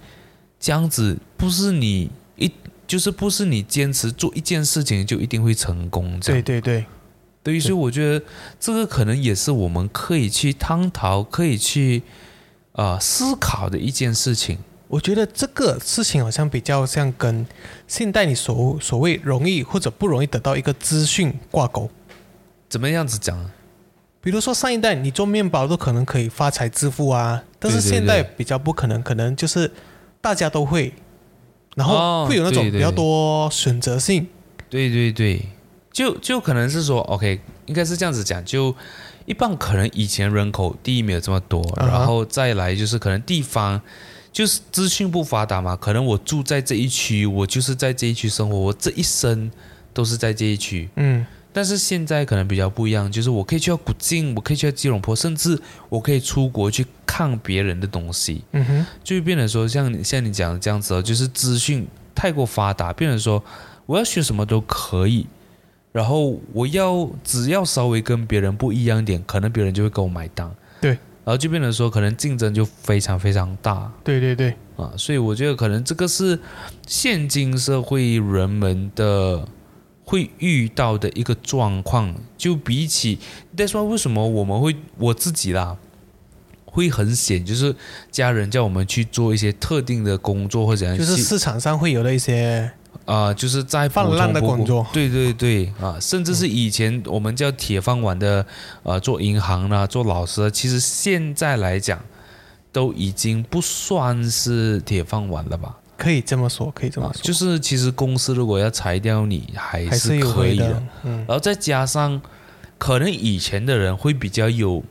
[0.58, 2.50] 这样子，不是你一
[2.86, 6.42] 就是不是你坚持做一件事情就一定会成功这样。
[6.42, 6.86] 对对对，
[7.42, 8.24] 对，所以我觉得
[8.58, 12.02] 这个可能也是我们可以去探讨、可以去
[12.76, 14.56] 呃思考的一件事情。
[14.88, 17.44] 我觉得这个事情好像比较像跟
[17.88, 21.90] 现代你所所谓容易或者不容易得到一个资讯挂钩。
[22.68, 23.50] 怎么样子讲？
[24.20, 29.70] 比如说上一代你做面包都可能可以发财致富啊，但是现在比较不可能，可能就是
[30.20, 30.92] 大家都会，
[31.76, 34.26] 然后哦会有那种比较多选择性。
[34.68, 35.48] 对对对，
[35.92, 38.74] 就就可能是说，OK，应该是这样子讲，就
[39.26, 43.80] 一般可能以前人口第一没有这么多，然后再来就是可能地方
[44.32, 49.50] 就是资讯不发达嘛，可能我住在这一区，我就是在这一区生活，我这一生
[49.92, 50.88] 都是在这一区。
[50.96, 55.58] 嗯但是现在可能比较不一样，就是我可以去到古晋，我可以去到吉隆坡，甚至
[55.88, 58.44] 我可以出国去看别人的东西。
[58.52, 63.42] 嗯哼，就会变成说像像你讲的这样子哦，就是资讯太过发达，变成说
[63.86, 65.26] 我要学什么都可以，
[65.96, 70.54] 然后我要只要稍微跟别人不一样一点，可能别人就会给我买单。
[70.78, 70.98] 对，然
[71.32, 76.38] 后就变成说可能竞争就非常非常大对对对，啊，所以我觉得可能这个是
[76.86, 79.48] 现今社会人们的。
[80.08, 83.18] 会遇到的一个状况，就比起
[83.56, 85.76] That's why 为什么我们会我自己啦，
[86.64, 87.74] 会很显，就是
[88.12, 92.70] 家人叫我们去做一些特定的工作或者怎样，就是市场上会有的一些
[93.04, 98.44] 啊、就是在泛滥的工作对对对啊，甚至是以前我们叫铁饭碗的，
[98.82, 102.00] 呃，做银行啦，做老师啊，其实现在来讲
[102.72, 105.76] 都已经不算是铁饭碗了吧？
[105.96, 110.68] 可以这么说，可以这么啊，说，就是其实公司如果要裁掉你，还还是可以的。
[110.68, 110.82] 的。
[111.04, 112.20] 嗯然后再加上，
[112.76, 114.84] 可能以前的人会比较有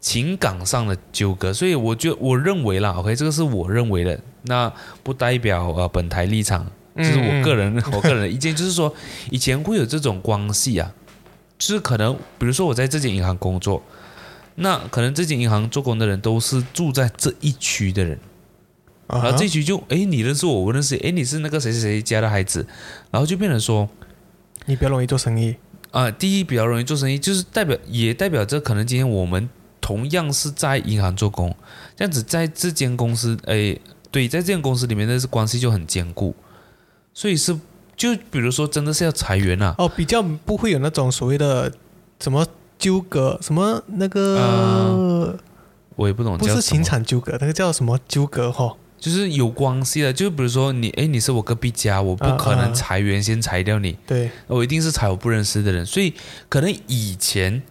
[0.00, 4.72] 情感上的纠葛，所以我就我认为啦，OK，这个是我认为的，那
[5.02, 6.64] 不代表呃本台立场，
[7.02, 8.94] 就是我个人、 我个人的意见，就是说
[9.30, 10.92] 以前会有这种关系啊，
[11.58, 13.82] 就是可能比如说我在这间银行工作，
[14.56, 18.18] 那可能这间银行做工的人都是住在这一区的人。
[19.08, 22.64] 然后这局就哎，你认识我，我认识，哎，你是那个谁谁谁家的孩子，
[23.10, 23.88] 然后就变成说
[24.66, 25.56] 你比较容易做生意。
[25.90, 31.52] 啊、第一比较容易做生意，就是代表也代表着可能今天我们同样是在银行做工，
[31.96, 33.76] 这样子在这间公司，哎，
[34.12, 36.36] 对，在这间公司里面的关系就很坚固，
[37.12, 37.58] 所以是
[37.96, 41.70] 就比如说真的是要裁员啊，哦，比较不会有那种所谓的
[42.20, 42.46] 什么
[42.78, 45.38] 纠葛，什么那个、
[45.96, 48.74] 我也不懂不是叫什么情场纠葛，那个叫什么纠葛哈？
[48.98, 53.96] 就是有关系的，就比如说你，哎，你是我隔壁家，我不可能裁员先裁掉你。
[54.06, 56.14] 对，我一定是裁我不认识的人，所以
[56.48, 57.62] 可能以前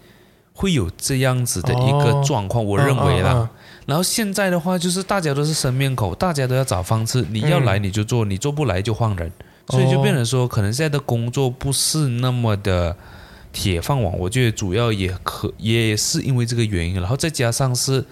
[0.53, 3.33] 会有这样子的一个哦状况，我认为啦。
[3.33, 3.49] 嗯嗯
[3.89, 9.31] 然后现在的话，就是大家都是生面孔，大家都要找方式，你要来你就做，你做不来就换人，
[9.69, 12.95] 所以就变成说，可能现在的工作不是那么的
[13.51, 14.15] 铁饭碗。
[14.19, 18.05] 我觉得主要也可也是因为这个原因，然后再加上是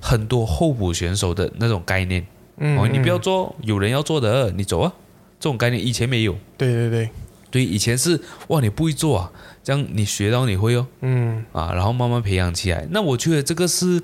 [0.00, 2.24] 很多候补选手的那种概念，
[2.58, 3.20] 嗯哦，你不要嗯。
[3.20, 4.92] 做，有人要做的，你走啊，
[5.40, 6.36] 这种概念以前没有。
[6.56, 7.10] 对对对，
[7.50, 9.32] 对，以前是哇，你不会做啊，
[9.64, 10.86] 这样你学到你会哦。
[11.00, 11.44] 嗯。
[11.52, 12.86] 啊，然后慢慢培养起来。
[12.90, 14.00] 那我觉得这个是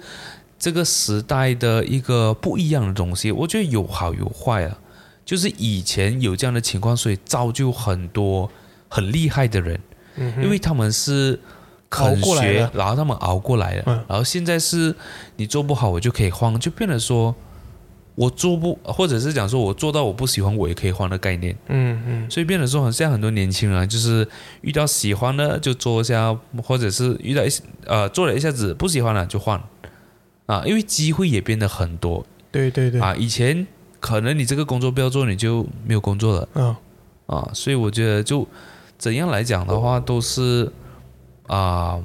[0.62, 4.78] 这个时代的一个不一样的东西，我觉得有好有坏啊。
[5.24, 8.48] 就是以前有这样的情况，所以造就很多
[8.88, 9.80] 很厉害的人，
[10.14, 11.36] 嗯，因为他们是
[11.90, 13.82] 肯熬过来学，然后他们熬过来了。
[13.88, 14.94] 嗯然后现在是
[15.34, 17.34] 你做不好，我就可以换，就变得说。
[18.14, 21.56] 我做不，或者是讲说我做到我不喜欢，我也可以换的概念。
[21.68, 24.28] 嗯嗯所以变得说，现在很多年轻人啊，就是
[24.60, 27.48] 遇到喜欢的就做一下，或者是遇到一
[27.86, 29.58] 呃做了一下子不喜欢了就换
[30.46, 33.14] 啊，因为机会也变得很多对对对，啊。
[33.16, 33.66] 以前
[34.00, 36.76] 可能你这个工作不要做，你就没有工作了嗯
[37.26, 37.50] 啊。
[37.54, 38.46] 所以我觉得就
[38.98, 40.70] 怎样来讲的话，都是
[41.46, 42.02] 啊，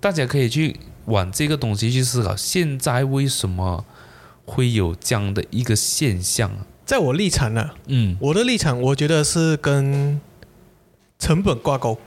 [0.00, 0.76] 大家可以去
[1.06, 3.84] 往这个东西去思考，现在为什么
[4.44, 6.66] 会有这样的一个现象啊？
[6.84, 10.20] 在我立场呢，嗯我的立场我觉得是跟
[11.18, 11.98] 成本挂钩。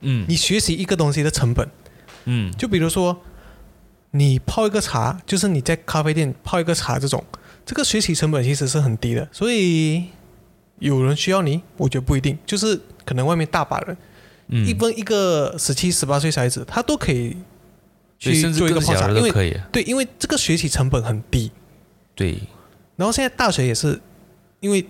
[0.00, 1.68] 嗯你学习一个东西的成本，
[2.26, 3.18] 嗯就比如说
[4.12, 7.22] 你泡一个茶，就是你在咖啡店泡一个茶这种，
[7.64, 10.06] 这个学习成本其实是很低的，所以
[10.78, 13.96] 有人需要你，我觉得不一定，就是可能外面大把人，
[14.48, 17.36] 嗯，一分一个十七、十八岁小孩子，他都可以
[18.18, 19.60] 对，去做一个泡茶，的因为。
[19.72, 21.50] 对，因为这个学习成本很低，
[22.14, 22.38] 对，
[22.96, 24.00] 然后现在大学也是，
[24.60, 24.86] 因为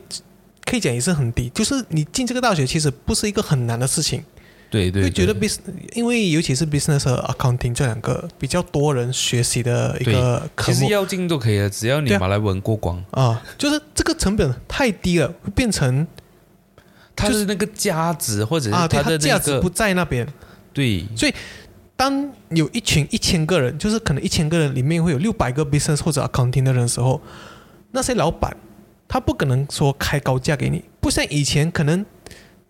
[0.65, 4.23] 可以讲也是很低，就是你进这个大学其实不是一个很难的事情，
[4.77, 5.61] 对对，会觉得 business，
[5.95, 10.75] 因为尤其是 business 和 accounting 这两个比较多人学习的一个科目。
[10.75, 16.07] 其实要进都可以了，只要你马来文过关，啊，就是这个成本太低了，会变成
[17.15, 20.27] 它是那个价值或者是它的那个它价值不在那边。
[20.75, 21.07] 对。
[21.17, 21.35] 所以
[21.97, 27.19] 当有一群一千个人，就是可能一千个人里面会有六百个 business 或者 accounting 的人的时候，
[27.93, 28.55] 那些老板
[29.09, 32.05] 他不可能说开高价给你，不像以前可能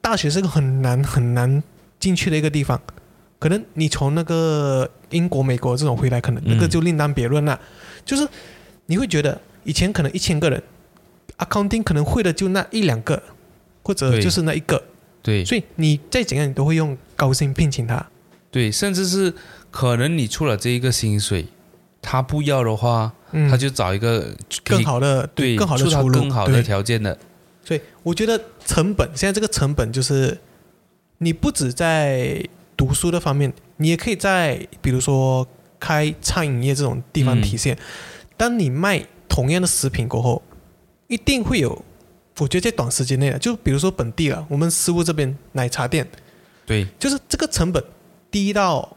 [0.00, 1.60] 大学是个很难很难
[2.06, 2.80] 进去的一个地方，
[3.40, 7.60] 可能你从那个英国、美国这种回来，可能那个嗯就另当别论了。
[8.04, 8.24] 就是
[8.86, 10.62] 你会觉得以前可能一千个人
[11.38, 13.20] accounting 可能会的就那一两个，
[13.82, 14.80] 或者就是那一个，
[15.20, 15.44] 对。
[15.44, 18.06] 所以你再怎样你都会用高薪聘请他。
[18.52, 19.34] 对，甚至是
[19.72, 21.48] 可能你出了这一个薪水，
[22.00, 24.32] 他不要的话，嗯，他就找一个
[24.62, 27.18] 更好的对更好的出路，更好的条件的，
[27.64, 30.38] 所以我觉得成本现在这个成本就是，
[31.18, 32.44] 你不止在
[32.76, 35.46] 读书的方面，你也可以在比如说
[35.80, 37.76] 开餐饮业这种地方嗯体现。
[38.36, 40.42] 当你卖同样的食品过后，
[41.06, 41.84] 一定会有，
[42.38, 46.06] 我觉得在短时间内的，就比如说本地了，我们师傅这边奶茶店，
[46.66, 47.82] 对，就是这个成本
[48.30, 48.96] 低到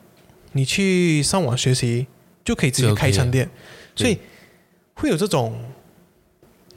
[0.51, 2.07] 你去上网学习
[2.43, 3.49] 就可以直接开餐店，
[3.95, 4.19] 所以
[4.95, 5.63] 会有这种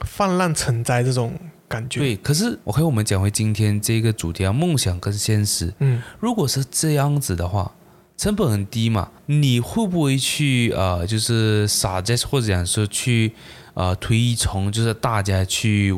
[0.00, 1.34] 泛滥成灾这种
[1.72, 2.00] 感觉。
[2.00, 2.16] 对。
[2.16, 7.72] 可是我看我们讲回今天这个主题啊，梦想跟现实，嗯，如果是这样子的话，
[8.16, 13.32] 成本很低嘛，你会不会去呃，就是 suggest 或者讲说去
[13.74, 15.92] 呃推崇，就是大家去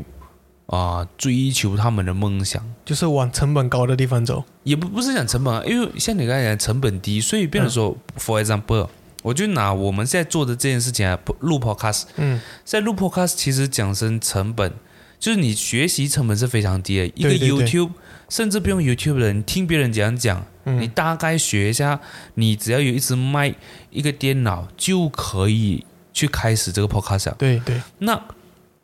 [0.66, 2.64] 啊、呃追求他们的梦想？
[2.84, 4.44] 就是往成本高的地方走。
[4.62, 8.88] 也不不是讲成本啊，因为像你刚才讲成本低，所以变成说、f o r example，
[9.22, 14.72] 我就拿我们现在做的这件事情啊，录 podcast，嗯，在录 podcast 其实讲真成本，
[15.24, 17.92] 就是你学习成本是非常低的，一个 YouTube
[18.28, 21.98] 甚至不用 YouTube 的人听别人讲讲，嗯你大概学一下，
[22.34, 23.54] 你只要有一支麦、
[23.88, 27.36] 一个电脑就可以去开始这个 podcast 了。
[27.38, 28.22] 对对，那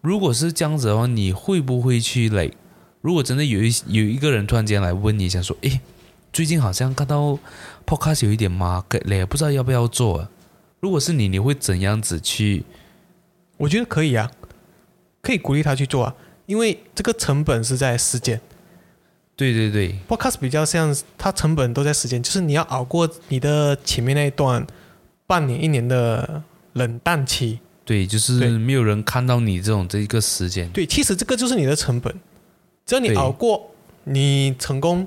[0.00, 2.50] 如果是这样子的话，你会不会去累？
[3.02, 5.78] 如果真的有一有一个人突然间来问你，想说，诶，
[6.32, 7.38] 最近好像看到
[7.84, 10.30] podcast 有一点 market 嘞，不知道要不要做、啊？
[10.80, 12.64] 如果是你，你会怎样子去？
[13.58, 14.30] 我觉得可以啊，
[15.20, 16.14] 可以鼓励他去做啊，
[16.50, 18.40] 因为这个成本是在时间。
[19.36, 24.66] 对对对 Podcast 比较像它成本都在时间，就是你要熬过你的前面那一段
[25.28, 26.42] 半年一年的
[26.72, 27.60] 冷淡期。
[27.84, 30.68] 对，就是没有人看到你这种这一个时间。
[30.70, 32.12] 对，其实这个就是你的成本，
[32.84, 33.70] 只要你熬过，
[34.04, 35.06] 你成功，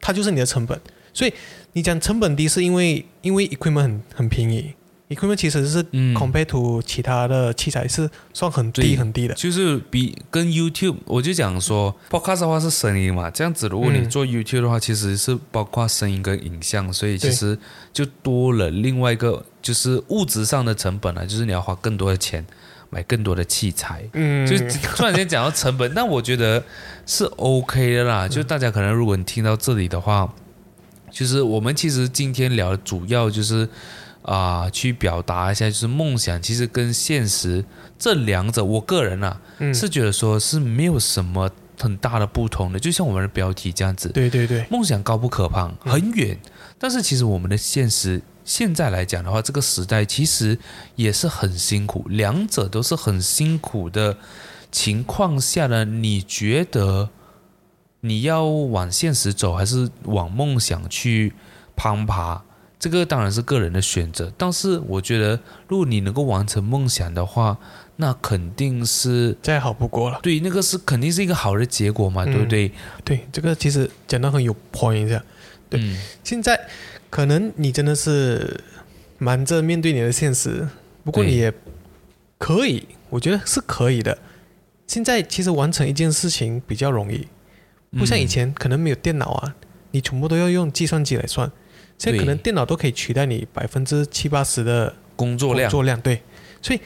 [0.00, 0.80] 它就是你的成本。
[1.12, 1.34] 所以
[1.72, 4.72] 你讲成本低，是因为因为 equipment 很很便宜
[5.08, 9.34] ，equipment 其实是嗯 compare to 其他的器材是算很低很低的。
[9.34, 17.58] 就是比跟 YouTube，我就讲说 Podcast 的话是声音嘛，这样子如果你嗯做 YouTube 的话，其实是包括声音跟影像，所以其实
[17.92, 22.44] 就多了另外一个就是物质上的成本啊，就是你要花更多的钱
[22.90, 24.04] 买更多的器材。
[24.12, 24.56] 嗯，就
[24.94, 26.62] 突然间讲到成本，但我觉得
[27.06, 28.26] 是 OK 的啦。
[28.28, 30.32] 就大家可能如果你听到这里的话，
[31.10, 33.68] 就是我们其实今天聊的主要就是
[34.24, 37.62] 啊、去表达一下，就是梦想其实跟现实
[37.98, 39.72] 这两者，我个人啊、嗯。
[39.74, 46.38] 是觉得说是没有什么很大的不同的，就像我们的标题这样子，对对对，梦想高不可攀，很远，
[46.78, 50.58] 但是其实我们的现实现在来讲的话，这个时代其实
[50.96, 54.16] 也是很辛苦，两者都是很辛苦的
[54.72, 57.10] 情况下呢，你觉得
[58.00, 61.34] 你要往现实走，还是往梦想去
[61.76, 62.42] 攀爬？
[62.84, 67.56] 这个当然是个人的选择，但是我觉得，如果你能够完成梦想的话，
[67.96, 70.20] 那肯定是再好不过了。
[70.22, 72.70] 对，那个是肯定是一个好的结果嘛，对不嗯对？
[73.02, 75.24] 对，这个其实讲的很有 point 一下。
[75.70, 76.60] 对嗯现在
[77.08, 78.60] 可能你真的是
[79.16, 80.68] 瞒着面对你的现实，
[81.04, 81.50] 不过你也
[82.36, 84.18] 可以，我觉得是可以的。
[84.86, 87.26] 现在其实完成一件事情比较容易，
[87.98, 89.54] 不像以嗯前可能没有电脑啊，
[89.92, 91.50] 你全部都要用计算机来算。
[91.98, 96.22] 现在可能电脑都可以取代你百分之七八十的工作量工作量，对，
[96.60, 96.80] 所以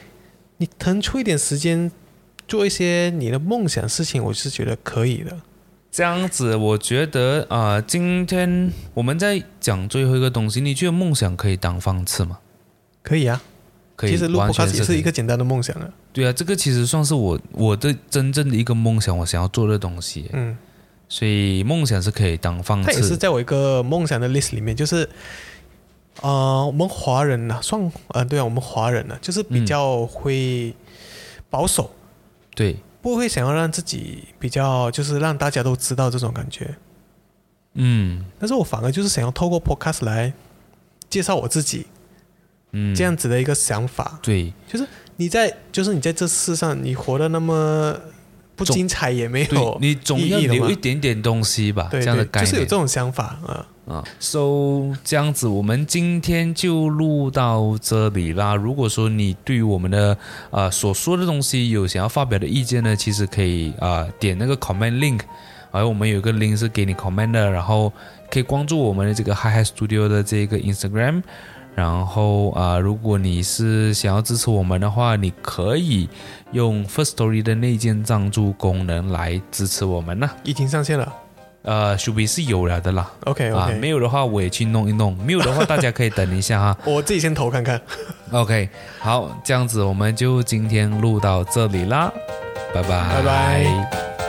[0.57, 1.91] 你腾出一点时间
[2.47, 5.37] 做一些你的梦想事情，我是觉得可以的。
[5.91, 12.37] 这样子，我觉得啊、呃今天我们在讲最后一个东西，你觉得梦想可以当饭吃吗？
[13.01, 13.41] 可以啊，
[13.95, 15.89] 可以，其实录完全 podcast 也是一个简单的梦想啊。
[16.13, 20.29] 对啊，这个其实算是我我的真正的一个梦想，我想要做的东西。
[20.33, 20.55] 嗯，
[21.09, 23.17] 所以梦想是可以当放它也是。
[23.17, 25.09] 在我一个梦想的 list 里面，就是
[26.21, 30.73] 呃，我们华人呢、算呃，对啊，我们华人呢、就是比较会
[31.49, 31.89] 保守，
[32.53, 36.75] 对，不会想要让自己比较，就是让大家都知道这种感觉。
[37.73, 40.33] 嗯但是我反而就是想要透过 podcast 来
[41.09, 41.87] 介绍我自己，
[42.71, 44.19] 嗯，这样子的一个想法。
[44.21, 44.85] 对就是
[45.15, 47.97] 你在就是你在这世上，你活得那么
[48.59, 52.75] 不精彩也没有，你总要留一点点东西吧，对对，这样的概念就是有这。
[52.75, 53.65] 种想法啊。
[53.89, 58.53] 啊，so 这样子，我们今天就录到这里啦。
[58.53, 60.15] 如果说你对于我们的
[60.51, 65.21] 呃所说的东西有想要发表的意见呢，其实可以啊、呃点那个 comment link，
[65.71, 67.91] 而我们有一个 link 是给你 comment 的，然后
[68.29, 71.23] 可以关注我们的这个 Hi Hi Studio 的这个 Instagram。
[71.79, 76.09] 然后啊、如果你是想要支持我们的话，你可以
[76.51, 80.29] 用 First Story 的内建赞助功能来支持我们呢。
[80.43, 81.13] 已经上线了。
[81.61, 83.09] 呃，属比是有了的啦。
[83.25, 86.77] OK 啊，OK，、没有的话我也去弄一弄，没有的话大家可以等一下哈。
[86.85, 87.79] 我自己先投看看。
[88.31, 88.67] OK，
[88.99, 92.11] 好，这样子我们就今天录到这里啦，
[92.73, 94.28] 拜拜，拜拜。